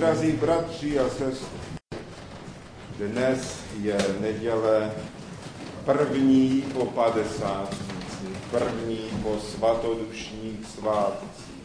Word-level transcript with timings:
Drazí 0.00 0.32
bratři 0.32 0.98
a 0.98 1.08
sestry, 1.08 1.58
dnes 2.98 3.64
je 3.80 3.98
neděle 4.20 4.92
první 5.84 6.62
po 6.62 6.86
padesátnici, 6.86 8.26
první 8.50 9.10
po 9.22 9.38
svatodušních 9.38 10.66
svátcích. 10.66 11.64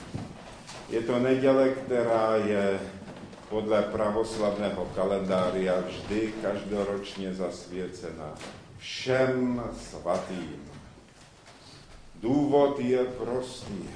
Je 0.90 1.02
to 1.02 1.20
neděle, 1.20 1.70
která 1.70 2.36
je 2.36 2.80
podle 3.50 3.82
pravoslavného 3.82 4.86
kalendária 4.96 5.74
vždy 5.88 6.34
každoročně 6.42 7.34
zasvěcena 7.34 8.36
všem 8.78 9.64
svatým. 9.90 10.62
Důvod 12.16 12.80
je 12.80 13.04
prostý. 13.04 13.90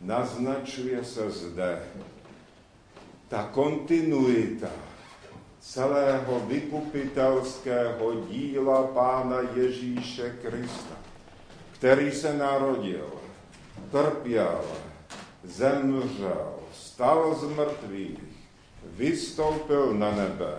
Naznačuje 0.00 1.04
se 1.04 1.30
zde 1.30 1.82
ta 3.30 3.46
kontinuita 3.54 4.68
celého 5.60 6.40
vykupitelského 6.50 8.14
díla 8.26 8.82
Pána 8.82 9.36
Ježíše 9.54 10.36
Krista, 10.42 10.96
který 11.72 12.12
se 12.12 12.36
narodil, 12.36 13.06
trpěl, 13.90 14.60
zemřel, 15.44 16.54
stal 16.72 17.34
z 17.34 17.44
mrtvých, 17.44 18.48
vystoupil 18.84 19.94
na 19.94 20.10
nebe, 20.10 20.54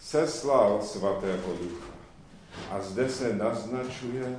seslal 0.00 0.82
svatého 0.82 1.54
ducha. 1.62 1.94
A 2.70 2.80
zde 2.80 3.08
se 3.08 3.36
naznačuje, 3.36 4.36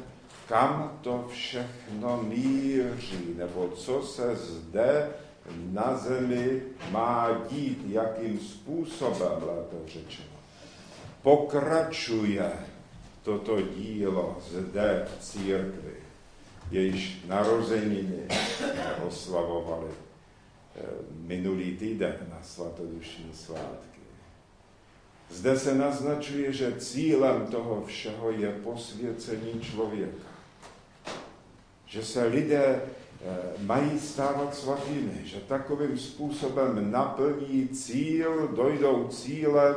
kam 0.47 0.99
to 1.01 1.27
všechno 1.31 2.23
míří, 2.23 3.35
nebo 3.37 3.69
co 3.75 4.01
se 4.01 4.35
zde 4.35 5.09
na 5.49 5.97
zemi 5.97 6.61
má 6.91 7.29
dít, 7.49 7.83
jakým 7.87 8.39
způsobem, 8.39 9.43
lépe 9.43 9.75
řečeno. 9.87 10.27
Pokračuje 11.21 12.51
toto 13.23 13.61
dílo 13.61 14.37
zde 14.49 15.07
v 15.07 15.23
církvi, 15.23 15.93
jejíž 16.71 17.21
narozeniny 17.27 18.23
oslavovali 19.07 19.91
eh, 19.91 20.81
minulý 21.11 21.77
týden 21.77 22.15
na 22.29 22.39
svatodušní 22.43 23.33
svátky. 23.33 24.01
Zde 25.29 25.59
se 25.59 25.75
naznačuje, 25.75 26.53
že 26.53 26.75
cílem 26.79 27.47
toho 27.47 27.85
všeho 27.85 28.31
je 28.31 28.51
posvěcení 28.51 29.61
člověka. 29.61 30.27
Že 31.85 32.05
se 32.05 32.25
lidé 32.25 32.81
mají 33.57 33.99
stávat 33.99 34.55
svatými, 34.55 35.21
že 35.25 35.39
takovým 35.39 35.97
způsobem 35.97 36.91
naplní 36.91 37.67
cíl, 37.67 38.47
dojdou 38.47 39.07
cíle, 39.07 39.75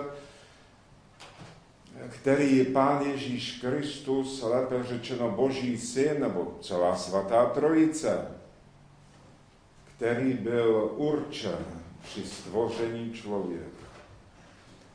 který 2.09 2.65
Pán 2.65 3.03
Ježíš 3.03 3.61
Kristus, 3.61 4.43
lépe 4.43 4.85
řečeno 4.85 5.31
Boží 5.31 5.79
syn, 5.79 6.21
nebo 6.21 6.59
celá 6.61 6.97
svatá 6.97 7.47
trojice, 7.47 8.29
který 9.97 10.33
byl 10.33 10.91
určen 10.97 11.65
při 12.03 12.27
stvoření 12.27 13.13
člověka, 13.13 13.87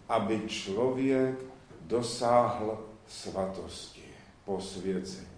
aby 0.10 0.42
člověk 0.48 1.36
dosáhl 1.82 2.80
svatosti, 3.08 4.04
posvěcení 4.46 5.29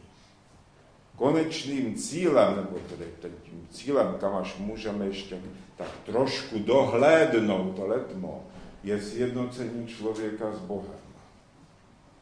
konečným 1.21 1.95
cílem, 1.95 2.55
nebo 2.55 2.77
tedy 2.89 3.05
tím 3.43 3.67
cílem, 3.71 4.17
kam 4.19 4.35
až 4.35 4.57
můžeme 4.57 5.05
ještě 5.05 5.37
tak 5.77 5.87
trošku 6.05 6.59
dohlédnout 6.59 7.79
letmo, 7.79 8.43
je 8.83 9.01
sjednocení 9.01 9.87
člověka 9.87 10.53
s 10.53 10.59
Bohem. 10.59 10.99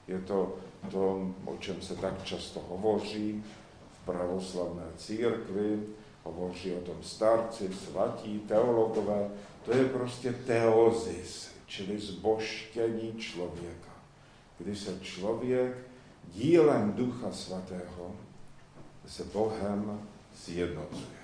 Je 0.08 0.20
to 0.20 0.56
to, 0.92 1.32
o 1.46 1.58
čem 1.58 1.82
se 1.82 1.96
tak 1.96 2.24
často 2.24 2.60
hovoří 2.70 3.44
v 3.92 4.06
pravoslavné 4.06 4.84
církvi, 4.98 5.80
hovoří 6.24 6.74
o 6.74 6.82
tom 6.82 6.96
starci, 7.02 7.70
svatí, 7.74 8.40
teologové, 8.40 9.30
to 9.66 9.78
je 9.78 9.86
prostě 9.86 10.34
teozis, 10.34 11.52
čili 11.68 12.00
zboštění 12.00 13.14
člověka, 13.18 13.94
kdy 14.58 14.76
se 14.76 15.00
člověk 15.02 15.78
dílem 16.34 16.94
Ducha 16.94 17.32
Svatého 17.32 18.16
se 19.10 19.24
Bohem 19.24 20.08
sjednocuje. 20.36 21.20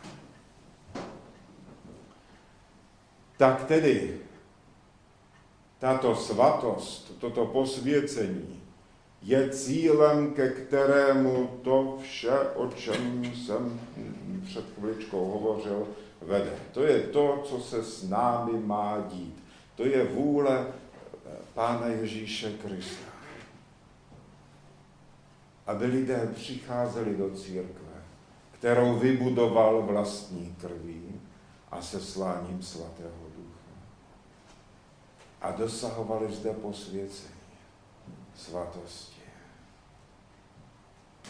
Tak 3.37 3.63
tedy 3.63 4.19
tato 5.79 6.15
svatost, 6.15 7.19
toto 7.19 7.45
posvěcení 7.45 8.61
je 9.21 9.49
cílem, 9.49 10.33
ke 10.33 10.49
kterému 10.49 11.47
to 11.63 11.97
vše, 12.01 12.39
o 12.39 12.67
čem 12.67 13.25
jsem 13.35 13.79
před 14.45 14.65
chviličkou 14.75 15.25
hovořil, 15.25 15.87
vede. 16.21 16.59
To 16.71 16.83
je 16.83 16.99
to, 16.99 17.43
co 17.45 17.59
se 17.59 17.83
s 17.83 18.09
námi 18.09 18.59
má 18.59 19.05
dít. 19.09 19.43
To 19.75 19.85
je 19.85 20.03
vůle 20.03 20.67
Pána 21.53 21.87
Ježíše 21.87 22.51
Krista 22.51 23.14
aby 25.67 25.85
lidé 25.85 26.29
přicházeli 26.35 27.17
do 27.17 27.29
církve, 27.29 28.03
kterou 28.51 28.99
vybudoval 28.99 29.81
vlastní 29.81 30.55
krví 30.61 31.21
a 31.71 31.81
sesláním 31.81 32.61
svatého 32.61 33.25
ducha. 33.37 33.59
A 35.41 35.51
dosahovali 35.51 36.33
zde 36.33 36.53
posvěcení, 36.53 37.35
svatosti. 38.35 39.15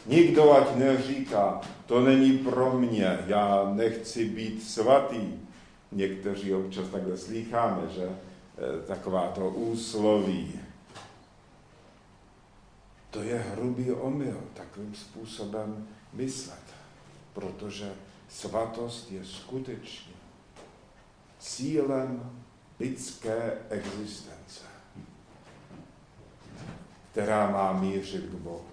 Nikdo 0.05 0.53
ať 0.53 0.75
neříká, 0.75 1.61
to 1.85 2.01
není 2.01 2.37
pro 2.37 2.79
mě, 2.79 3.19
já 3.27 3.71
nechci 3.73 4.25
být 4.25 4.63
svatý. 4.63 5.33
Někteří 5.91 6.53
občas 6.53 6.87
takhle 6.87 7.17
slýcháme, 7.17 7.81
že 7.89 8.09
eh, 8.09 8.87
taková 8.87 9.27
to 9.27 9.49
úsloví 9.49 10.59
to 13.15 13.23
je 13.23 13.39
hrubý 13.39 13.91
omyl 13.91 14.41
takovým 14.53 14.95
způsobem 14.95 15.87
myslet, 16.13 16.63
protože 17.33 17.93
svatost 18.29 19.11
je 19.11 19.25
skutečně 19.25 20.13
cílem 21.39 22.31
lidské 22.79 23.57
existence, 23.69 24.61
která 27.11 27.51
má 27.51 27.73
mířit 27.73 28.25
k 28.25 28.33
Bohu. 28.33 28.65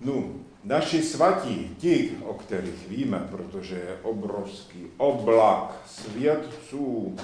No, 0.00 0.24
naši 0.64 1.02
svatí, 1.02 1.76
ti, 1.78 2.16
o 2.24 2.34
kterých 2.34 2.88
víme, 2.88 3.28
protože 3.30 3.74
je 3.74 3.98
obrovský 4.02 4.86
oblak 4.96 5.82
svědců 5.86 7.16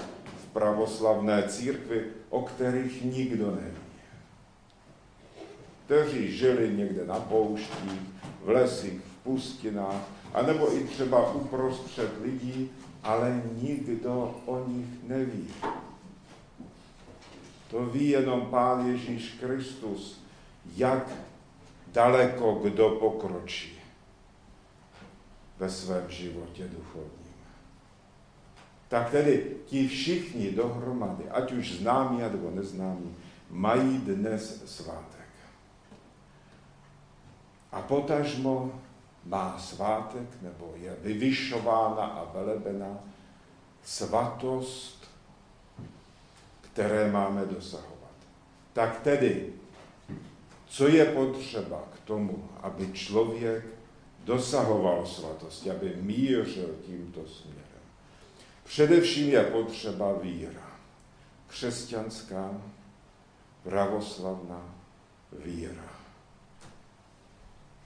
v 0.42 0.52
pravoslavné 0.52 1.48
církvi, 1.48 2.04
o 2.30 2.42
kterých 2.42 3.04
nikdo 3.04 3.54
neví 3.54 3.79
kteří 5.90 6.36
žili 6.36 6.70
někde 6.76 7.06
na 7.06 7.20
pouštích, 7.20 8.00
v 8.44 8.48
lesích, 8.48 9.00
v 9.00 9.24
pustinách, 9.24 10.02
anebo 10.34 10.76
i 10.76 10.84
třeba 10.84 11.32
uprostřed 11.32 12.10
lidí, 12.22 12.70
ale 13.02 13.42
nikdo 13.62 14.40
o 14.46 14.68
nich 14.68 14.86
neví. 15.08 15.46
To 17.70 17.86
ví 17.86 18.08
jenom 18.08 18.40
Pán 18.40 18.86
Ježíš 18.86 19.34
Kristus, 19.40 20.20
jak 20.76 21.10
daleko 21.92 22.52
kdo 22.52 22.90
pokročí 22.90 23.78
ve 25.58 25.70
svém 25.70 26.10
životě 26.10 26.68
duchovním. 26.68 27.34
Tak 28.88 29.10
tedy 29.10 29.56
ti 29.66 29.88
všichni 29.88 30.50
dohromady, 30.50 31.24
ať 31.30 31.52
už 31.52 31.72
známí 31.72 32.18
nebo 32.18 32.50
neznámí, 32.50 33.16
mají 33.50 33.98
dnes 33.98 34.62
svátek. 34.66 35.19
A 37.72 37.82
potažmo 37.82 38.80
má 39.24 39.58
svátek, 39.58 40.42
nebo 40.42 40.72
je 40.76 40.96
vyvyšována 41.00 42.04
a 42.04 42.32
velebena 42.32 42.98
svatost, 43.84 45.10
které 46.60 47.12
máme 47.12 47.46
dosahovat. 47.46 47.90
Tak 48.72 49.00
tedy, 49.00 49.52
co 50.66 50.88
je 50.88 51.04
potřeba 51.04 51.84
k 51.94 52.00
tomu, 52.06 52.48
aby 52.62 52.92
člověk 52.92 53.64
dosahoval 54.24 55.06
svatosti, 55.06 55.70
aby 55.70 55.96
mířil 55.96 56.74
tímto 56.86 57.26
směrem? 57.26 57.60
Především 58.64 59.28
je 59.28 59.44
potřeba 59.44 60.12
víra. 60.12 60.70
Křesťanská, 61.46 62.62
pravoslavná 63.62 64.74
víra. 65.44 65.90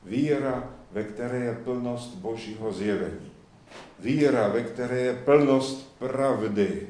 Víra, 0.05 0.71
ve 0.93 1.05
které 1.05 1.39
je 1.39 1.55
plnost 1.55 2.15
Božího 2.15 2.73
zjevení. 2.73 3.31
Víra, 3.99 4.49
ve 4.49 4.62
které 4.62 5.01
je 5.01 5.15
plnost 5.15 5.99
pravdy. 5.99 6.89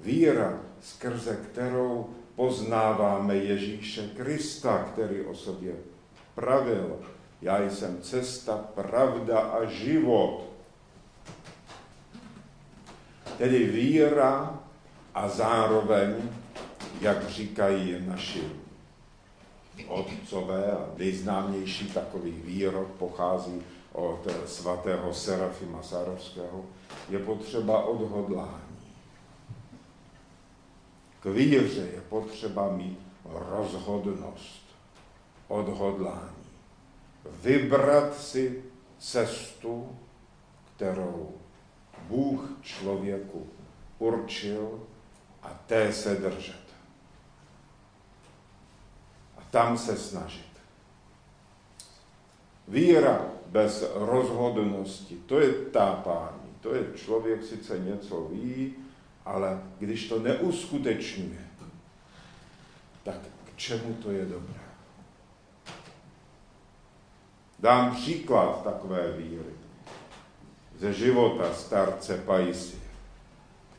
Víra, 0.00 0.60
skrze 0.82 1.36
kterou 1.36 2.10
poznáváme 2.34 3.36
Ježíše 3.36 4.10
Krista, 4.16 4.78
který 4.78 5.20
o 5.20 5.34
sobě 5.34 5.74
pravil. 6.34 6.98
Já 7.42 7.62
jsem 7.62 8.02
cesta, 8.02 8.56
pravda 8.74 9.38
a 9.38 9.64
život. 9.64 10.44
Tedy 13.38 13.64
víra 13.64 14.60
a 15.14 15.28
zároveň, 15.28 16.14
jak 17.00 17.28
říkají 17.28 17.96
naši 18.06 18.61
otcové, 19.88 20.72
a 20.72 20.86
nejznámější 20.98 21.86
takový 21.86 22.30
výrok 22.30 22.88
pochází 22.88 23.62
od 23.92 24.26
svatého 24.46 25.14
Serafima 25.14 25.82
Sárovského, 25.82 26.64
je 27.08 27.18
potřeba 27.18 27.84
odhodlání. 27.84 28.78
K 31.20 31.24
víře 31.26 31.88
je 31.94 32.00
potřeba 32.08 32.68
mít 32.68 32.98
rozhodnost, 33.24 34.62
odhodlání. 35.48 36.42
Vybrat 37.42 38.18
si 38.18 38.62
cestu, 38.98 39.88
kterou 40.76 41.30
Bůh 42.08 42.50
člověku 42.62 43.46
určil 43.98 44.80
a 45.42 45.48
té 45.66 45.92
se 45.92 46.14
držet. 46.14 46.61
Tam 49.52 49.78
se 49.78 49.96
snažit. 49.96 50.52
Víra 52.68 53.26
bez 53.46 53.92
rozhodnosti, 53.94 55.16
to 55.26 55.40
je 55.40 55.52
tápání. 55.52 56.56
To 56.60 56.74
je 56.74 56.86
člověk 56.94 57.44
sice 57.44 57.78
něco 57.78 58.20
ví, 58.20 58.74
ale 59.24 59.62
když 59.78 60.08
to 60.08 60.18
neuskutečňuje, 60.18 61.46
tak 63.04 63.16
k 63.44 63.56
čemu 63.56 63.94
to 63.94 64.10
je 64.10 64.24
dobré? 64.24 64.60
Dám 67.58 67.96
příklad 67.96 68.64
takové 68.64 69.12
víry 69.12 69.52
ze 70.78 70.92
života 70.92 71.54
starce 71.54 72.16
Pajisy, 72.16 72.76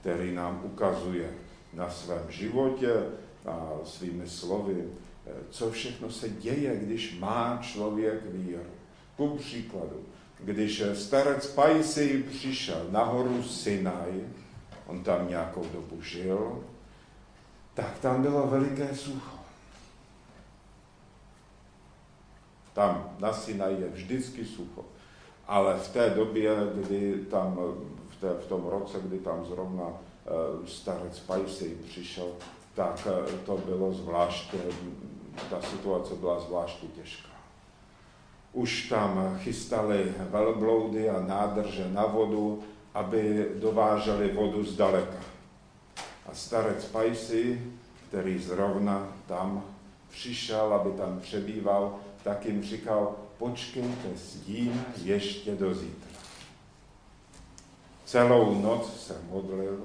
který 0.01 0.35
nám 0.35 0.61
ukazuje 0.63 1.33
na 1.73 1.89
svém 1.89 2.31
životě 2.31 3.03
a 3.45 3.69
svými 3.83 4.29
slovy, 4.29 4.89
co 5.49 5.71
všechno 5.71 6.11
se 6.11 6.29
děje, 6.29 6.77
když 6.77 7.19
má 7.19 7.59
člověk 7.61 8.25
víru. 8.25 8.63
Ku 9.15 9.37
příkladu, 9.37 10.05
když 10.39 10.83
starec 10.93 11.47
Pajisy 11.47 12.23
přišel 12.29 12.87
na 12.89 13.03
horu 13.03 13.43
Sinaj, 13.43 14.21
on 14.87 15.03
tam 15.03 15.29
nějakou 15.29 15.65
dobu 15.73 16.01
žil, 16.01 16.63
tak 17.73 17.99
tam 17.99 18.21
bylo 18.21 18.47
veliké 18.47 18.95
sucho. 18.95 19.37
Tam 22.73 23.15
na 23.19 23.33
Sinaj 23.33 23.73
je 23.73 23.89
vždycky 23.89 24.45
sucho. 24.45 24.85
Ale 25.47 25.79
v 25.79 25.93
té 25.93 26.09
době, 26.09 26.55
kdy 26.75 27.25
tam, 27.31 27.55
v, 28.09 28.15
té, 28.21 28.33
v 28.33 28.45
tom 28.45 28.65
roce, 28.65 28.99
kdy 28.99 29.19
tam 29.19 29.45
zrovna 29.45 29.83
uh, 29.83 30.65
starec 30.65 31.19
Pajsej 31.19 31.69
přišel, 31.69 32.27
tak 32.73 33.07
uh, 33.07 33.39
to 33.45 33.57
bylo 33.57 33.93
zvláště, 33.93 34.57
ta 35.49 35.61
situace 35.61 36.15
byla 36.15 36.39
zvláště 36.39 36.87
těžká. 36.87 37.29
Už 38.53 38.89
tam 38.89 39.39
chystali 39.41 40.13
velbloudy 40.29 41.09
a 41.09 41.21
nádrže 41.21 41.89
na 41.91 42.05
vodu, 42.05 42.63
aby 42.93 43.49
dováželi 43.55 44.33
vodu 44.33 44.63
zdaleka. 44.63 45.19
A 46.25 46.33
starec 46.33 46.85
Pajsi, 46.85 47.61
který 48.07 48.37
zrovna 48.39 49.07
tam 49.27 49.63
přišel, 50.09 50.73
aby 50.73 50.91
tam 50.91 51.19
přebýval, 51.19 51.95
tak 52.23 52.45
jim 52.45 52.63
říkal, 52.63 53.15
počkejte 53.37 54.09
s 54.15 54.35
tím 54.35 54.85
ještě 55.03 55.55
do 55.55 55.73
zítra. 55.73 56.11
Celou 58.05 58.61
noc 58.61 59.05
se 59.07 59.21
modlil 59.29 59.83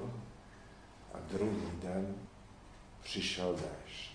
a 1.13 1.17
druhý 1.31 1.71
den 1.83 2.15
přišel 3.09 3.53
déšť. 3.53 4.11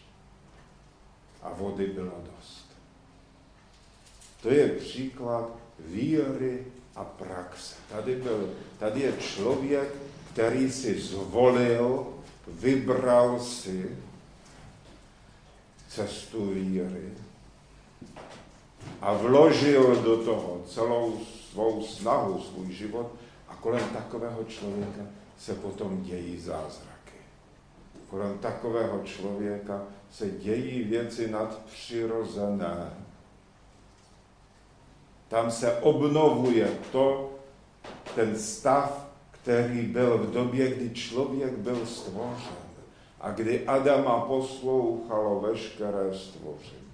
A 1.43 1.53
vody 1.53 1.87
bylo 1.87 2.15
dost. 2.37 2.67
To 4.43 4.51
je 4.51 4.69
příklad 4.69 5.51
víry 5.79 6.67
a 6.97 7.05
praxe. 7.05 7.75
Tady, 7.91 8.17
byl, 8.17 8.55
tady 8.79 9.01
je 9.01 9.13
člověk, 9.13 9.89
který 10.33 10.71
si 10.71 11.01
zvolil, 11.01 12.07
vybral 12.47 13.41
si 13.41 13.99
cestu 15.89 16.51
víry 16.51 17.13
a 19.01 19.13
vložil 19.13 20.03
do 20.03 20.25
toho 20.25 20.63
celou 20.69 21.21
svou 21.51 21.87
snahu, 21.87 22.43
svůj 22.43 22.73
život 22.73 23.13
a 23.49 23.55
kolem 23.55 23.89
takového 23.89 24.45
člověka 24.45 25.03
se 25.39 25.55
potom 25.55 26.03
dějí 26.03 26.41
zázraky. 26.41 26.94
Kolem 28.11 28.39
takového 28.39 29.01
člověka 29.05 29.83
se 30.11 30.31
dějí 30.31 30.83
věci 30.83 31.31
nadpřirozené. 31.31 32.91
Tam 35.29 35.51
se 35.51 35.79
obnovuje 35.81 36.79
to, 36.93 37.31
ten 38.15 38.39
stav, 38.39 39.09
který 39.31 39.83
byl 39.83 40.19
v 40.19 40.33
době, 40.33 40.75
kdy 40.75 40.95
člověk 40.95 41.53
byl 41.53 41.87
stvořen 41.87 42.65
a 43.21 43.31
kdy 43.31 43.67
Adama 43.67 44.21
poslouchalo 44.21 45.41
veškeré 45.41 46.15
stvoření. 46.15 46.93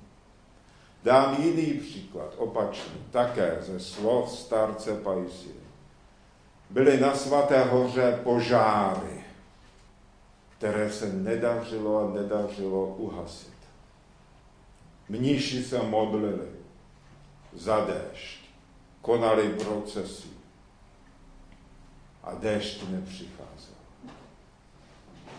Dám 1.04 1.42
jiný 1.42 1.80
příklad, 1.80 2.34
opačný, 2.36 2.94
také 3.10 3.58
ze 3.60 3.80
slov 3.80 4.30
starce 4.30 4.96
Pajsie. 4.96 5.54
Byly 6.70 7.00
na 7.00 7.14
svaté 7.14 7.64
hoře 7.64 8.20
požáry, 8.22 9.19
které 10.60 10.92
se 10.92 11.12
nedařilo 11.12 11.98
a 11.98 12.14
nedařilo 12.14 12.86
uhasit. 12.86 13.56
Mniši 15.08 15.64
se 15.64 15.82
modlili 15.82 16.48
za 17.52 17.84
déšť, 17.84 18.44
konali 19.00 19.48
procesy 19.48 20.28
a 22.22 22.34
déšť 22.34 22.88
nepřicházel. 22.88 23.80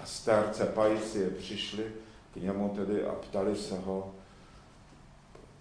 A 0.03 0.05
starce 0.05 0.65
Pajsie 0.65 1.29
přišli 1.29 1.85
k 2.33 2.35
němu 2.35 2.69
tedy 2.69 3.05
a 3.05 3.11
ptali 3.11 3.55
se 3.55 3.79
ho, 3.79 4.15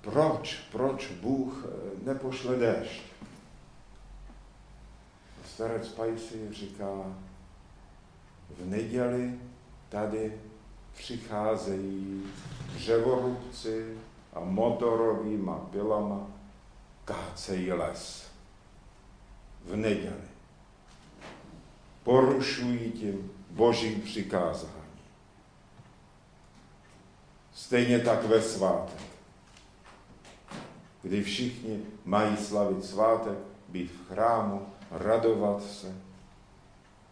proč, 0.00 0.56
proč 0.72 1.12
Bůh 1.20 1.64
eh, 1.68 2.04
nepošle 2.04 2.56
déšť? 2.56 3.02
Starec 5.44 5.88
Pajsi 5.88 6.48
říká, 6.52 7.16
v 8.58 8.66
neděli 8.66 9.38
tady 9.88 10.40
přicházejí 10.96 12.22
dřevorubci 12.74 13.98
a 14.32 14.40
motorovýma 14.40 15.58
pilama 15.58 16.26
kácejí 17.04 17.72
les. 17.72 18.30
V 19.64 19.76
neděli. 19.76 20.30
Porušují 22.02 22.92
tím 22.92 23.32
boží 23.50 23.96
přikázání. 23.96 24.74
Stejně 27.52 27.98
tak 27.98 28.24
ve 28.24 28.42
svátek 28.42 29.10
kdy 31.02 31.22
všichni 31.22 31.82
mají 32.04 32.36
slavit 32.36 32.84
svátek, 32.84 33.38
být 33.68 33.90
v 33.90 34.08
chrámu, 34.08 34.66
radovat 34.90 35.62
se, 35.62 35.96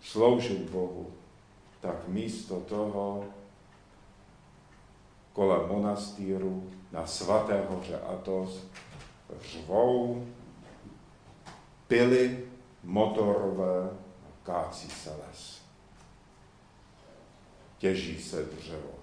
sloužit 0.03 0.71
Bohu, 0.71 1.13
tak 1.81 2.09
místo 2.09 2.61
toho 2.61 3.25
kolem 5.33 5.69
monastýru 5.69 6.71
na 6.93 7.07
svaté 7.07 7.67
hoře 7.69 8.01
Atos 8.01 8.67
řvou 9.41 10.27
pily 11.89 12.49
motorové, 12.83 13.91
kácí 14.43 14.89
se 14.91 15.11
les. 15.11 15.63
Těží 17.79 18.23
se 18.23 18.45
dřevo. 18.45 18.95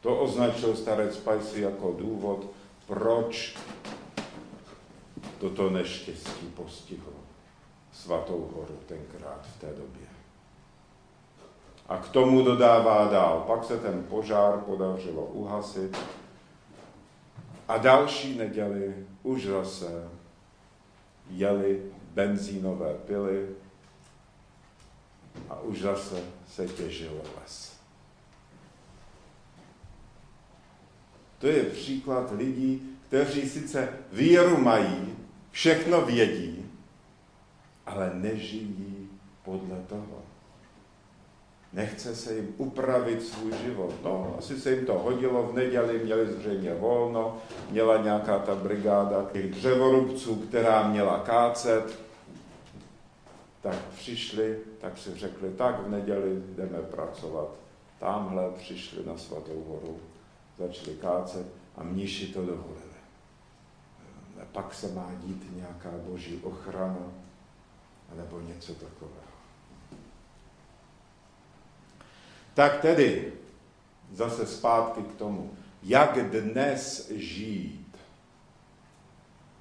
To 0.00 0.20
označil 0.20 0.76
starec 0.76 1.16
Pajsi 1.16 1.60
jako 1.60 1.92
důvod, 1.92 2.46
proč 2.86 3.58
toto 5.38 5.70
neštěstí 5.70 6.46
postihlo 6.46 7.25
svatou 8.02 8.50
horu 8.54 8.78
tenkrát 8.86 9.46
v 9.46 9.60
té 9.60 9.66
době. 9.66 10.06
A 11.88 11.96
k 11.96 12.08
tomu 12.08 12.42
dodává 12.42 13.08
dál. 13.08 13.44
Pak 13.46 13.64
se 13.64 13.78
ten 13.78 14.04
požár 14.08 14.58
podařilo 14.58 15.24
uhasit 15.24 15.96
a 17.68 17.78
další 17.78 18.38
neděli 18.38 19.06
už 19.22 19.46
zase 19.46 20.08
jeli 21.30 21.82
benzínové 22.14 22.94
pily 22.94 23.48
a 25.48 25.60
už 25.60 25.80
zase 25.80 26.22
se 26.48 26.68
těžil 26.68 27.22
les. 27.40 27.76
To 31.38 31.46
je 31.46 31.64
příklad 31.64 32.32
lidí, 32.32 32.96
kteří 33.06 33.48
sice 33.48 33.88
víru 34.12 34.56
mají, 34.56 35.16
všechno 35.50 36.00
vědí, 36.00 36.55
ale 37.86 38.10
nežijí 38.14 39.08
podle 39.44 39.76
toho. 39.88 40.22
Nechce 41.72 42.16
se 42.16 42.34
jim 42.34 42.54
upravit 42.56 43.22
svůj 43.22 43.52
život. 43.64 43.94
No, 44.04 44.34
asi 44.38 44.60
se 44.60 44.70
jim 44.70 44.86
to 44.86 44.94
hodilo 44.94 45.42
v 45.42 45.54
neděli, 45.54 46.04
měli 46.04 46.26
zřejmě 46.26 46.74
volno, 46.74 47.38
měla 47.70 48.02
nějaká 48.02 48.38
ta 48.38 48.54
brigáda 48.54 49.26
těch 49.32 49.50
dřevorubců, 49.50 50.36
která 50.36 50.88
měla 50.88 51.18
kácet, 51.18 52.00
tak 53.62 53.76
přišli, 53.96 54.58
tak 54.80 54.98
si 54.98 55.14
řekli, 55.14 55.50
tak 55.50 55.86
v 55.86 55.90
neděli 55.90 56.42
jdeme 56.56 56.78
pracovat. 56.78 57.48
Tamhle 57.98 58.50
přišli 58.50 59.06
na 59.06 59.16
svatou 59.16 59.64
horu, 59.68 59.96
začali 60.58 60.96
kácet 60.96 61.46
a 61.76 61.82
mniši 61.82 62.26
to 62.26 62.40
dovolili. 62.40 62.96
A 64.42 64.44
pak 64.52 64.74
se 64.74 64.92
má 64.92 65.10
dít 65.24 65.56
nějaká 65.56 65.90
boží 66.08 66.40
ochrana, 66.42 67.12
nebo 68.14 68.40
něco 68.40 68.74
takového. 68.74 69.26
Tak 72.54 72.80
tedy, 72.80 73.32
zase 74.12 74.46
zpátky 74.46 75.02
k 75.02 75.14
tomu, 75.14 75.50
jak 75.82 76.30
dnes 76.30 77.10
žít, 77.10 77.96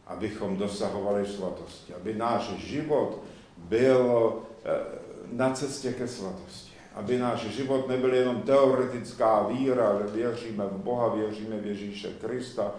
abychom 0.07 0.57
dosahovali 0.57 1.27
svatosti, 1.27 1.93
aby 1.93 2.13
náš 2.13 2.49
život 2.49 3.23
byl 3.57 4.33
eh, 4.65 4.99
na 5.31 5.53
cestě 5.53 5.93
ke 5.93 6.07
svatosti. 6.07 6.71
Aby 6.95 7.17
náš 7.17 7.39
život 7.41 7.87
nebyl 7.87 8.13
jenom 8.13 8.41
teoretická 8.41 9.43
víra, 9.47 9.99
že 10.01 10.07
věříme 10.07 10.65
v 10.65 10.77
Boha, 10.77 11.15
věříme 11.15 11.57
v 11.59 11.65
Ježíše 11.65 12.13
Krista, 12.13 12.71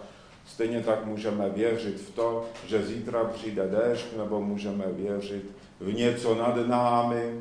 Stejně 0.47 0.81
tak 0.81 1.05
můžeme 1.05 1.49
věřit 1.49 2.01
v 2.01 2.11
to, 2.15 2.45
že 2.65 2.85
zítra 2.85 3.23
přijde 3.23 3.67
déšť, 3.67 4.05
nebo 4.17 4.41
můžeme 4.41 4.85
věřit 4.87 5.56
v 5.79 5.93
něco 5.93 6.35
nad 6.35 6.67
námi, 6.67 7.39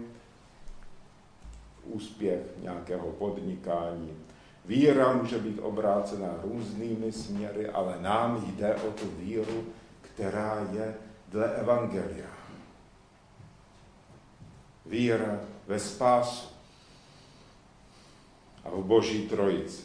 úspěch 1.84 2.40
nějakého 2.62 3.06
podnikání. 3.06 4.16
Víra 4.64 5.12
může 5.12 5.38
být 5.38 5.58
obrácena 5.58 6.28
různými 6.42 7.12
směry, 7.12 7.68
ale 7.68 7.96
nám 8.00 8.44
jde 8.46 8.74
o 8.74 8.90
tu 8.90 9.06
víru, 9.18 9.64
která 10.00 10.66
je 10.72 10.94
dle 11.28 11.54
Evangelia. 11.54 12.30
Víra 14.86 15.40
ve 15.66 15.78
spásu 15.78 16.48
a 18.64 18.70
v 18.70 18.84
Boží 18.84 19.28
trojici. 19.28 19.82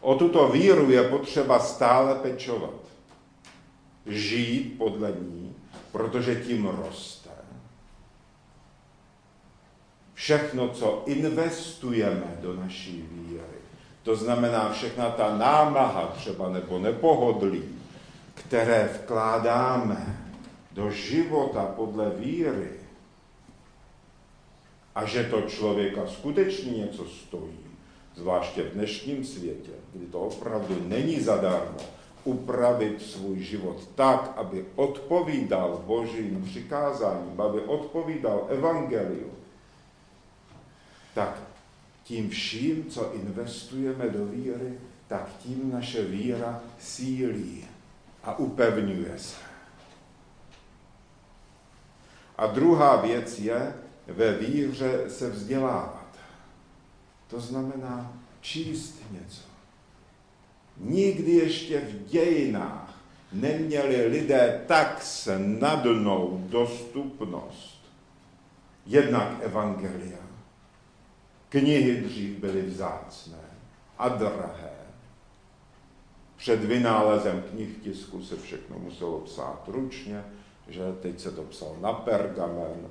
O 0.00 0.14
tuto 0.14 0.48
víru 0.48 0.90
je 0.90 1.08
potřeba 1.08 1.58
stále 1.58 2.14
pečovat. 2.14 2.74
Žít 4.06 4.78
podle 4.78 5.12
ní, 5.12 5.53
protože 5.94 6.34
tím 6.34 6.66
roste. 6.66 7.30
Všechno, 10.14 10.68
co 10.68 11.02
investujeme 11.06 12.38
do 12.40 12.56
naší 12.56 13.08
víry, 13.10 13.58
to 14.02 14.16
znamená 14.16 14.72
všechna 14.72 15.10
ta 15.10 15.38
námaha 15.38 16.06
třeba 16.06 16.48
nebo 16.48 16.78
nepohodlí, 16.78 17.62
které 18.34 18.90
vkládáme 19.02 20.18
do 20.72 20.90
života 20.90 21.72
podle 21.76 22.10
víry, 22.10 22.70
a 24.94 25.04
že 25.04 25.24
to 25.24 25.42
člověka 25.42 26.06
skutečně 26.06 26.72
něco 26.72 27.04
stojí, 27.04 27.58
zvláště 28.14 28.62
v 28.62 28.72
dnešním 28.72 29.24
světě, 29.24 29.72
kdy 29.92 30.06
to 30.06 30.20
opravdu 30.20 30.82
není 30.88 31.20
zadarmo, 31.20 31.78
upravit 32.24 33.02
svůj 33.02 33.38
život 33.40 33.88
tak, 33.94 34.32
aby 34.36 34.64
odpovídal 34.76 35.82
božím 35.86 36.44
přikázáním, 36.44 37.40
aby 37.40 37.60
odpovídal 37.60 38.46
evangeliu, 38.48 39.30
tak 41.14 41.40
tím 42.04 42.30
vším, 42.30 42.90
co 42.90 43.14
investujeme 43.14 44.08
do 44.08 44.26
víry, 44.26 44.78
tak 45.08 45.28
tím 45.38 45.70
naše 45.72 46.04
víra 46.04 46.60
sílí 46.78 47.64
a 48.22 48.38
upevňuje 48.38 49.18
se. 49.18 49.36
A 52.38 52.46
druhá 52.46 52.96
věc 52.96 53.38
je 53.38 53.74
ve 54.06 54.32
víře 54.38 55.10
se 55.10 55.30
vzdělávat. 55.30 56.06
To 57.28 57.40
znamená 57.40 58.12
číst 58.40 58.94
něco. 59.10 59.53
Nikdy 60.76 61.30
ještě 61.30 61.80
v 61.80 62.04
dějinách 62.06 62.94
neměli 63.32 64.06
lidé 64.06 64.64
tak 64.66 65.02
snadnou 65.02 66.44
dostupnost 66.48 67.84
jednak 68.86 69.28
evangelia. 69.42 70.18
Knihy 71.48 72.00
dřív 72.00 72.38
byly 72.38 72.62
vzácné 72.62 73.44
a 73.98 74.08
drahé. 74.08 74.70
Před 76.36 76.64
vynálezem 76.64 77.42
knih 77.50 77.78
tisku 77.82 78.22
se 78.22 78.36
všechno 78.36 78.78
muselo 78.78 79.20
psát 79.20 79.64
ručně, 79.66 80.24
že 80.68 80.80
teď 81.02 81.20
se 81.20 81.30
to 81.30 81.42
psal 81.42 81.76
na 81.80 81.92
pergamen, 81.92 82.88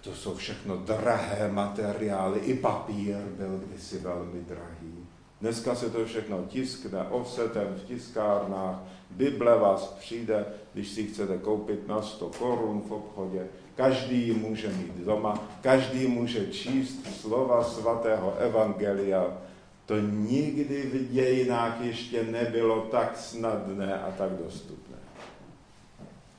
to 0.00 0.14
jsou 0.14 0.34
všechno 0.34 0.76
drahé 0.76 1.52
materiály, 1.52 2.40
i 2.40 2.54
papír 2.54 3.16
byl 3.16 3.60
kdysi 3.66 3.98
velmi 3.98 4.40
drahý. 4.40 5.01
Dneska 5.42 5.74
se 5.74 5.90
to 5.90 6.04
všechno 6.04 6.44
tiskne 6.48 7.02
offsetem 7.02 7.74
v 7.74 7.84
tiskárnách, 7.84 8.78
Bible 9.10 9.58
vás 9.58 9.86
přijde, 9.86 10.46
když 10.72 10.88
si 10.88 11.06
chcete 11.06 11.38
koupit 11.38 11.88
na 11.88 12.02
100 12.02 12.30
korun 12.38 12.82
v 12.88 12.92
obchodě, 12.92 13.46
každý 13.76 14.26
ji 14.26 14.34
může 14.34 14.68
mít 14.68 14.96
doma, 14.96 15.48
každý 15.60 16.06
může 16.06 16.46
číst 16.46 17.20
slova 17.20 17.64
svatého 17.64 18.36
evangelia. 18.38 19.38
To 19.86 19.98
nikdy 20.00 20.82
v 20.82 21.12
dějinách 21.12 21.80
ještě 21.80 22.24
nebylo 22.24 22.80
tak 22.80 23.16
snadné 23.16 24.02
a 24.02 24.10
tak 24.10 24.30
dostupné. 24.30 24.96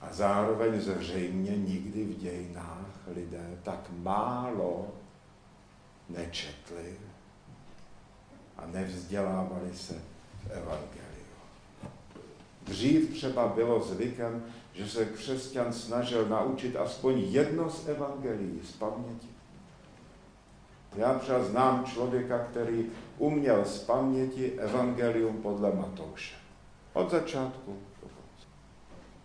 A 0.02 0.08
zároveň 0.12 0.82
zřejmě 0.82 1.58
nikdy 1.58 2.04
v 2.04 2.18
dějinách 2.18 3.00
lidé 3.16 3.58
tak 3.64 3.90
málo 3.98 4.88
nečetli 6.10 7.13
a 8.64 8.68
nevzdělávali 8.72 9.74
se 9.74 9.94
v 10.44 10.52
Evangeliu. 10.52 11.04
Dřív 12.64 13.14
třeba 13.14 13.48
bylo 13.48 13.80
zvykem, 13.80 14.44
že 14.74 14.90
se 14.90 15.06
křesťan 15.06 15.74
snažil 15.74 16.30
naučit 16.30 16.76
aspoň 16.76 17.20
jedno 17.20 17.70
z 17.70 17.88
evangelií 17.88 18.60
z 18.64 18.72
paměti. 18.72 19.28
Já 20.96 21.20
třeba 21.20 21.44
znám 21.44 21.86
člověka, 21.86 22.40
který 22.40 22.86
uměl 23.18 23.66
z 23.66 23.84
paměti 23.84 24.52
evangelium 24.52 25.38
podle 25.38 25.72
Matouše. 25.72 26.36
Od 26.94 27.12
začátku 27.12 27.78
do 28.02 28.08
konce. 28.08 28.48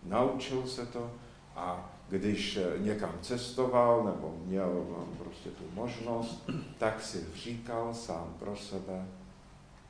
Naučil 0.03 0.67
se 0.67 0.85
to 0.85 1.11
a 1.55 1.89
když 2.09 2.59
někam 2.77 3.13
cestoval 3.21 4.03
nebo 4.03 4.37
měl 4.45 4.85
prostě 5.17 5.49
tu 5.49 5.63
možnost, 5.73 6.49
tak 6.77 7.01
si 7.01 7.27
říkal 7.35 7.93
sám 7.93 8.35
pro 8.39 8.55
sebe 8.55 9.05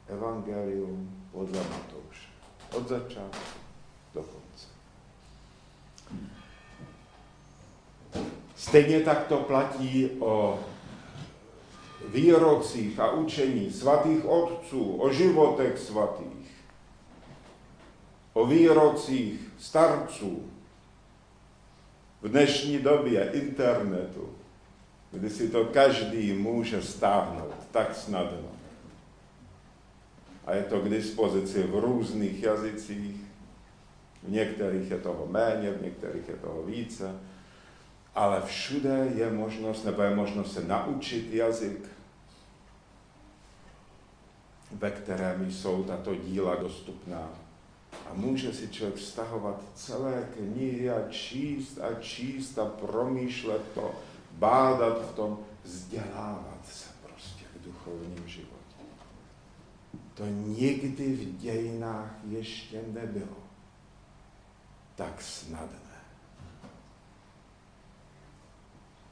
evangelium 0.09 1.25
podle 1.31 1.59
Matouše. 1.59 2.29
Od 2.73 2.87
začátku 2.87 3.59
do 4.15 4.23
konce. 4.23 4.67
Stejně 8.55 8.99
tak 8.99 9.27
to 9.27 9.37
platí 9.37 10.09
o 10.19 10.59
výrocích 12.07 12.99
a 12.99 13.11
učení 13.11 13.71
svatých 13.71 14.25
otců, 14.25 14.95
o 14.95 15.13
životech 15.13 15.79
svatých, 15.79 16.51
o 18.33 18.45
výrocích 18.45 19.51
starců, 19.59 20.43
v 22.21 22.29
dnešní 22.29 22.77
době 22.77 23.31
internetu, 23.33 24.29
kdy 25.11 25.29
si 25.29 25.49
to 25.49 25.65
každý 25.65 26.33
může 26.33 26.81
stáhnout 26.81 27.53
tak 27.71 27.95
snadno. 27.95 28.58
A 30.49 30.55
je 30.55 30.63
to 30.63 30.79
k 30.79 30.89
dispozici 30.89 31.63
v 31.63 31.79
různých 31.79 32.43
jazycích, 32.43 33.21
v 34.23 34.31
některých 34.31 34.91
je 34.91 34.97
toho 34.97 35.27
méně, 35.27 35.71
v 35.71 35.81
některých 35.81 36.29
je 36.29 36.35
toho 36.35 36.63
více, 36.63 37.15
ale 38.15 38.41
všude 38.45 39.11
je 39.15 39.31
možnost, 39.31 39.85
nebo 39.85 40.01
je 40.01 40.15
možnost 40.15 40.53
se 40.53 40.63
naučit 40.63 41.33
jazyk, 41.33 41.89
ve 44.71 44.91
kterém 44.91 45.51
jsou 45.51 45.83
tato 45.83 46.15
díla 46.15 46.55
dostupná. 46.55 47.29
A 48.09 48.13
může 48.13 48.53
si 48.53 48.67
člověk 48.67 48.97
vztahovat 48.97 49.61
celé 49.75 50.27
knihy 50.33 50.89
a 50.89 51.09
číst 51.09 51.79
a 51.79 52.01
číst 52.01 52.59
a 52.59 52.65
promýšlet 52.65 53.61
to, 53.73 53.95
bádat 54.31 55.11
v 55.11 55.15
tom, 55.15 55.39
vzdělávat 55.63 56.59
se 56.71 56.89
prostě 57.03 57.45
v 57.55 57.65
duchovním 57.65 58.27
životě. 58.27 58.58
To 60.19 60.25
nikdy 60.27 61.15
v 61.15 61.37
dějinách 61.37 62.11
ještě 62.27 62.81
nebylo 62.93 63.37
tak 64.95 65.21
snadné. 65.21 65.99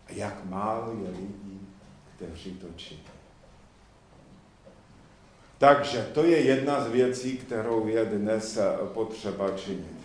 A 0.07 0.11
jak 0.11 0.45
málo 0.45 0.91
je 1.03 1.09
lidí, 1.09 1.67
kteří 2.15 2.51
to 2.51 2.67
činí. 2.75 3.03
Takže 5.57 6.11
to 6.13 6.23
je 6.23 6.39
jedna 6.39 6.83
z 6.83 6.91
věcí, 6.91 7.37
kterou 7.37 7.87
je 7.87 8.05
dnes 8.05 8.57
potřeba 8.93 9.51
činit, 9.51 9.97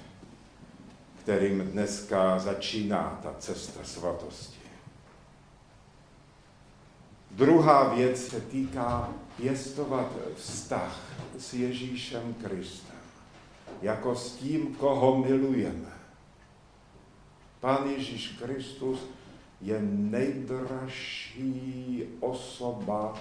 kterým 1.23 1.61
dneska 1.61 2.39
začíná 2.39 3.21
ta 3.23 3.35
cesta 3.39 3.81
svatosti. 3.85 4.61
Druhá 7.31 7.95
věc 7.95 8.27
se 8.27 8.41
týká 8.41 9.15
pěstovat 9.37 10.13
vztah 10.37 11.01
s 11.39 11.55
Ježíšem 11.55 12.35
Kristem, 12.35 12.97
jako 13.83 14.17
s 14.17 14.33
tím, 14.33 14.75
koho 14.75 15.19
milujeme. 15.19 15.93
Pán 17.61 17.91
Ježíš 17.91 18.29
Kristus 18.29 18.99
je 19.61 19.81
nejdražší 19.93 21.33
osoba 22.21 23.15
eh, 23.15 23.19